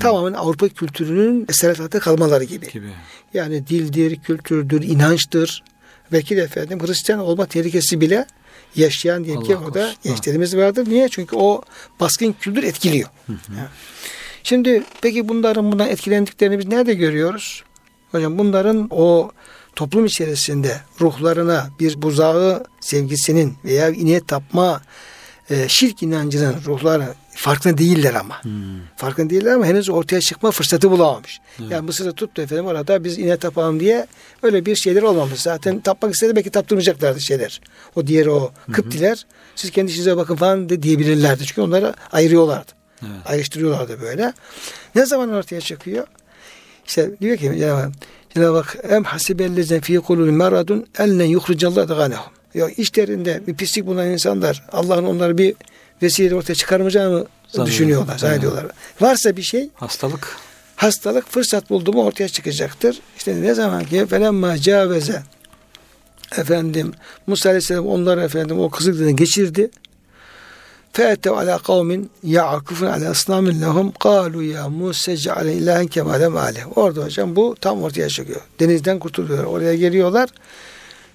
tamamen 0.00 0.32
Avrupa 0.32 0.68
kültürünün 0.68 1.46
esaret 1.48 1.80
altında 1.80 2.00
kalmaları 2.00 2.44
gibi. 2.44 2.68
gibi. 2.68 2.86
Yani 3.34 3.66
dildir, 3.66 4.16
kültürdür, 4.16 4.82
inançtır. 4.82 5.62
De 6.12 6.18
efendim 6.42 6.80
Hristiyan 6.86 7.20
olma 7.20 7.46
tehlikesi 7.46 8.00
bile 8.00 8.26
yaşayan 8.76 9.24
diyelim 9.24 9.42
ki 9.42 9.56
orada 9.56 9.72
korusun. 9.72 9.96
gençlerimiz 10.02 10.56
vardır. 10.56 10.88
Niye? 10.88 11.08
Çünkü 11.08 11.36
o 11.36 11.62
baskın 12.00 12.34
kültür 12.40 12.62
etkiliyor. 12.62 13.08
Ha. 13.26 13.68
Şimdi 14.42 14.82
peki 15.02 15.28
bunların 15.28 15.72
bundan 15.72 15.88
etkilendiklerini 15.88 16.58
biz 16.58 16.66
nerede 16.66 16.94
görüyoruz? 16.94 17.64
Hocam 18.10 18.38
bunların 18.38 18.88
o 18.90 19.30
toplum 19.76 20.06
içerisinde 20.06 20.80
ruhlarına 21.00 21.70
bir 21.80 22.02
buzağı 22.02 22.64
sevgisinin 22.80 23.54
veya 23.64 23.90
ineğe 23.90 24.20
tapma 24.20 24.82
e, 25.50 25.68
şirk 25.68 26.02
inancının 26.02 26.56
ruhları 26.66 27.14
farkında 27.40 27.78
değiller 27.78 28.14
ama. 28.14 28.40
Farkında 28.96 29.30
değiller 29.30 29.52
ama 29.52 29.66
henüz 29.66 29.88
ortaya 29.88 30.20
çıkma 30.20 30.50
fırsatı 30.50 30.90
bulamamış. 30.90 31.40
Yani 31.70 31.86
Mısır'ı 31.86 32.12
tuttu 32.12 32.42
efendim 32.42 32.66
orada 32.66 33.04
biz 33.04 33.18
ineğe 33.18 33.36
tapalım 33.36 33.80
diye 33.80 34.06
öyle 34.42 34.66
bir 34.66 34.76
şeyler 34.76 35.02
olmamış. 35.02 35.40
Zaten 35.40 35.80
tapmak 35.80 36.14
istedi 36.14 36.36
belki 36.36 36.50
taptırmayacaklardı 36.50 37.20
şeyler. 37.20 37.60
O 37.96 38.06
diğer 38.06 38.26
o 38.26 38.52
Kıptiler 38.72 39.26
siz 39.56 39.70
kendi 39.70 39.90
işinize 39.90 40.16
bakın 40.16 40.36
falan 40.36 40.68
de 40.68 40.82
diyebilirlerdi. 40.82 41.46
Çünkü 41.46 41.60
onları 41.60 41.94
ayırıyorlardı. 42.12 42.72
Evet. 43.02 43.26
Ayrıştırıyorlardı 43.26 44.00
böyle. 44.00 44.32
Ne 44.94 45.06
zaman 45.06 45.32
ortaya 45.32 45.60
çıkıyor? 45.60 46.06
İşte 46.86 47.10
diyor 47.20 47.36
ki 47.36 47.52
Cenab-ı 47.58 47.92
Cenab-ı 48.34 48.56
Hak 48.56 48.76
em 48.88 49.04
hasibellezine 49.04 49.80
fi 49.80 49.96
kulubihim 49.96 50.36
meradun 50.36 50.86
ellen 50.98 51.24
yuhricallahu 51.24 51.80
adganahum. 51.80 52.32
Ya 52.54 52.68
içlerinde 52.68 53.42
bir 53.46 53.54
pislik 53.54 53.86
bulunan 53.86 54.10
insanlar 54.10 54.66
Allah'ın 54.72 55.04
onları 55.04 55.38
bir 55.38 55.54
vesile 56.02 56.34
ortaya 56.34 56.54
çıkarmayacağını 56.54 57.26
Zannediyor. 57.48 57.66
düşünüyorlar, 57.66 58.18
zannediyorlar. 58.18 58.66
Varsa 59.00 59.36
bir 59.36 59.42
şey 59.42 59.68
Hastalık. 59.74 60.36
hastalık 60.76 61.28
fırsat 61.30 61.70
buldu 61.70 61.92
mu 61.92 62.04
ortaya 62.04 62.28
çıkacaktır. 62.28 63.00
İşte 63.16 63.42
ne 63.42 63.54
zaman 63.54 63.84
ki 63.84 64.06
felemma 64.06 64.58
caveze 64.58 65.22
efendim 66.38 66.92
Musa 67.26 67.48
Aleyhisselam 67.48 67.86
onları 67.86 68.22
efendim 68.22 68.58
o 68.60 68.70
kızıklarını 68.70 69.10
geçirdi. 69.10 69.70
Fe'tev 70.92 71.32
ala 71.32 71.58
kavmin 71.58 72.10
ya'akufun 72.22 72.86
ala 72.86 73.10
asnamin 73.10 73.60
lehum 73.62 73.92
kalu 73.92 74.42
ya 74.42 74.68
Musa 74.68 75.16
ceale 75.16 75.54
ilahen 75.54 75.86
kemale 75.86 76.28
mali. 76.28 76.58
Orada 76.76 77.04
hocam 77.04 77.36
bu 77.36 77.56
tam 77.60 77.82
ortaya 77.82 78.08
çıkıyor. 78.08 78.40
Denizden 78.60 78.98
kurtuluyor. 78.98 79.44
Oraya 79.44 79.74
geliyorlar. 79.74 80.28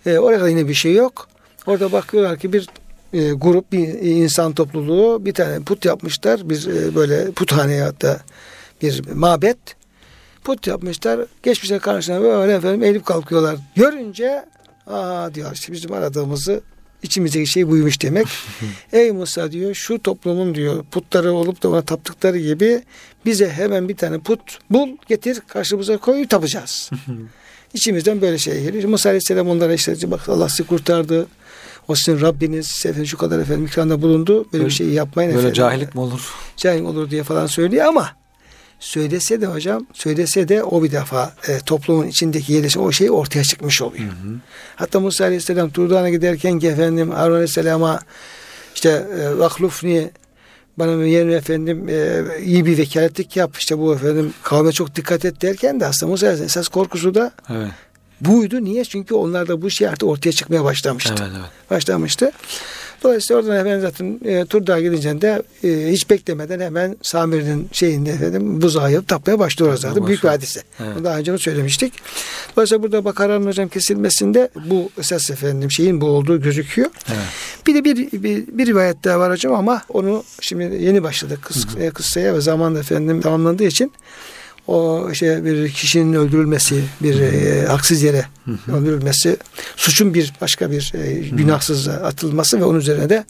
E, 0.06 0.18
orada 0.18 0.50
yine 0.50 0.68
bir 0.68 0.74
şey 0.74 0.94
yok. 0.94 1.28
Orada 1.66 1.92
bakıyorlar 1.92 2.38
ki 2.40 2.54
bir 2.54 2.68
e, 3.16 3.34
grup 3.34 3.72
bir 3.72 3.88
insan 4.02 4.54
topluluğu 4.54 5.26
bir 5.26 5.34
tane 5.34 5.60
put 5.60 5.86
yapmışlar. 5.86 6.50
Bir 6.50 6.68
e, 6.68 6.96
böyle 6.96 7.32
puthaneye 7.32 7.84
hatta 7.84 8.20
bir 8.82 9.02
mabet. 9.14 9.58
Put 10.44 10.68
yapmışlar. 10.68 11.26
Geçmişler 11.44 11.80
karşısına 11.80 12.22
böyle 12.22 12.54
efendim 12.54 12.84
eğilip 12.84 13.06
kalkıyorlar. 13.06 13.56
Görünce 13.76 14.46
aa 14.88 15.34
diyor 15.34 15.52
işte 15.54 15.74
bizim 15.74 15.94
aradığımızı 15.94 16.62
İçimizdeki 17.06 17.48
şey 17.48 17.70
buymuş 17.70 18.02
demek. 18.02 18.28
Ey 18.94 19.12
Musa 19.12 19.52
diyor 19.52 19.74
şu 19.74 20.00
toplumun 20.00 20.56
diyor 20.56 20.86
putları 20.92 21.34
olup 21.34 21.64
da 21.64 21.70
ona 21.70 21.82
taptıkları 21.82 22.38
gibi 22.38 22.84
bize 23.26 23.50
hemen 23.50 23.90
bir 23.90 23.96
tane 23.96 24.20
put 24.20 24.60
bul 24.70 24.90
getir 25.08 25.42
karşımıza 25.48 25.98
koy 25.98 26.28
tapacağız. 26.28 26.90
İçimizden 27.74 28.22
böyle 28.22 28.38
şey 28.38 28.64
geliyor. 28.64 28.84
Musa 28.90 29.10
Aleyhisselam 29.10 29.50
onlara 29.50 29.74
işte 29.74 30.12
bak 30.12 30.30
Allah 30.30 30.50
sizi 30.50 30.64
kurtardı. 30.64 31.28
O 31.88 31.96
sizin 31.96 32.22
Rabbiniz 32.22 32.68
size 32.68 32.90
efendim 32.90 33.08
şu 33.08 33.18
kadar 33.18 33.40
efendim 33.40 33.66
ikranda 33.66 34.02
bulundu. 34.02 34.36
Böyle, 34.36 34.52
Böyle- 34.54 34.66
bir 34.66 34.70
şey 34.72 34.88
yapmayın 34.88 35.30
Böyle 35.30 35.40
efendim. 35.40 35.54
cahillik 35.54 35.96
mi 35.96 36.02
olur? 36.02 36.34
Cahil 36.58 36.82
olur 36.84 37.10
diye 37.10 37.24
falan 37.24 37.48
söylüyor 37.48 37.86
ama 37.86 38.10
söylese 38.80 39.42
de 39.42 39.46
hocam 39.46 39.86
söylese 39.94 40.48
de 40.48 40.64
o 40.64 40.84
bir 40.84 40.92
defa 40.92 41.34
e, 41.48 41.60
toplumun 41.60 42.08
içindeki 42.08 42.54
yerleşim 42.54 42.82
o 42.82 42.92
şey 42.92 43.12
ortaya 43.12 43.44
çıkmış 43.44 43.82
oluyor. 43.82 44.04
Hatta 44.76 45.00
Musa 45.00 45.24
Aleyhisselam 45.24 45.70
Turdan'a 45.70 46.10
giderken 46.10 46.60
ki 46.60 46.68
efendim 46.68 47.12
Harun 47.12 47.34
Aleyhisselam'a 47.34 48.00
işte 48.76 48.90
e, 49.22 49.38
vaklufni 49.40 50.10
bana 50.78 51.06
yeğenim 51.06 51.34
efendim 51.34 51.90
e, 51.90 52.22
iyi 52.44 52.66
bir 52.66 52.78
vekaletlik 52.78 53.36
yap 53.36 53.56
işte 53.58 53.78
bu 53.78 53.94
efendim 53.94 54.34
kavme 54.44 54.72
çok 54.72 54.96
dikkat 54.96 55.26
et 55.26 55.42
derken 55.42 55.80
de 55.80 55.86
aslında 55.86 56.12
Musa 56.12 56.26
Aleyhisselam 56.28 56.46
esas 56.48 56.68
korkusu 56.68 57.16
da 57.16 57.32
Evet. 57.50 57.68
Buydu. 58.22 58.64
Niye? 58.64 58.86
Çünkü 58.86 59.14
onlarda 59.14 59.62
bu 59.62 59.70
şey 59.70 59.88
artık 59.88 60.10
ortaya 60.10 60.32
çıkmaya 60.32 60.64
başlamıştı 60.64 61.14
Evet 61.20 61.30
evet. 61.36 61.50
başlamıştı. 61.70 62.32
Dolayısıyla 63.04 63.42
oradan 63.42 63.58
efendim 63.58 63.82
zaten 63.82 64.20
e, 64.26 64.46
Turdağa 64.46 64.80
gidince 64.80 65.22
de 65.22 65.44
e, 65.64 65.92
hiç 65.92 66.10
beklemeden 66.10 66.60
hemen 66.60 66.98
Samir'in 67.02 67.70
şeyinde 67.72 68.10
efendim 68.12 68.62
buzağı 68.62 68.92
yapıp 68.92 69.08
tapmaya 69.08 69.40
başlıyoruz 69.40 69.82
zaten. 69.82 69.94
Tapmaya 69.94 70.08
Büyük 70.08 70.24
bir 70.24 70.28
başlıyor. 70.28 70.42
hadise. 70.42 70.62
Evet. 70.80 70.96
Bunu 70.96 71.04
Daha 71.04 71.18
önce 71.18 71.38
söylemiştik. 71.38 71.94
Dolayısıyla 72.56 72.84
burada 72.84 73.06
Bakara'nın 73.06 73.48
hocam 73.48 73.68
kesilmesinde 73.68 74.50
bu 74.70 74.90
esas 75.00 75.32
efendim 75.32 75.72
şeyin 75.72 76.02
bu 76.02 76.06
olduğu 76.06 76.42
gözüküyor. 76.42 76.90
Evet. 77.08 77.26
Bir 77.68 77.76
de 77.76 77.84
bir, 77.84 78.24
bir, 78.24 78.48
bir 78.48 78.66
rivayet 78.66 79.04
daha 79.04 79.20
var 79.20 79.32
hocam 79.32 79.54
ama 79.54 79.82
onu 79.90 80.24
şimdi 80.42 80.84
yeni 80.84 81.04
başladık 81.04 81.40
kıs, 81.42 81.66
e, 81.80 81.90
kıssaya 81.90 82.36
ve 82.36 82.42
zaman 82.42 82.76
efendim 82.76 83.22
tamamlandığı 83.22 83.64
için 83.64 83.92
o 84.68 85.10
işte 85.12 85.46
bir 85.46 85.72
kişinin 85.72 86.14
öldürülmesi, 86.14 86.84
bir 87.02 87.20
e, 87.22 87.66
haksız 87.66 88.04
yere 88.04 88.26
öldürülmesi, 88.74 89.38
suçun 89.76 90.14
bir 90.14 90.34
başka 90.42 90.72
bir 90.72 90.92
e, 90.96 91.14
günahsız 91.14 91.88
atılması 91.88 92.60
ve 92.60 92.66
onun 92.66 92.80
üzerine 92.80 93.10
de 93.10 93.26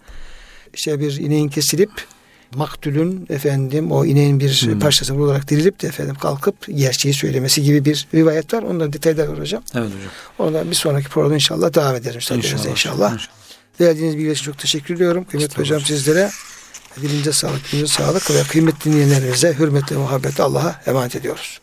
işte 0.73 0.99
bir 0.99 1.17
ineğin 1.17 1.49
kesilip 1.49 1.91
maktulün 2.55 3.25
efendim 3.29 3.91
o 3.91 4.05
ineğin 4.05 4.39
bir 4.39 4.79
parçası 4.79 5.15
olarak 5.15 5.49
dirilip 5.49 5.81
de 5.81 5.87
efendim 5.87 6.15
kalkıp 6.15 6.55
gerçeği 6.75 7.13
söylemesi 7.13 7.63
gibi 7.63 7.85
bir 7.85 8.07
rivayet 8.13 8.53
var. 8.53 8.63
Ondan 8.63 8.93
detaylar 8.93 9.27
var 9.27 9.39
hocam. 9.39 9.63
Evet 9.73 9.87
hocam. 9.87 10.11
Ondan 10.39 10.71
bir 10.71 10.75
sonraki 10.75 11.09
programda 11.09 11.35
inşallah 11.35 11.73
devam 11.73 11.95
ederim. 11.95 12.19
İnşallah. 12.35 12.65
inşallah. 12.65 13.17
Verdiğiniz 13.81 14.17
bilgiler 14.17 14.31
için 14.31 14.45
çok 14.45 14.57
teşekkür 14.57 14.95
ediyorum. 14.95 15.23
Kıymetli 15.23 15.59
hocam 15.59 15.81
sizlere 15.81 16.31
dilinize 17.01 17.33
sağlık, 17.33 17.71
dilinize 17.71 17.93
sağlık 17.93 18.31
ve 18.31 18.43
kıymetli 18.43 18.91
dinleyenlerimize 18.91 19.55
hürmetle 19.59 19.95
muhabbetle 19.95 20.43
Allah'a 20.43 20.81
emanet 20.85 21.15
ediyoruz. 21.15 21.59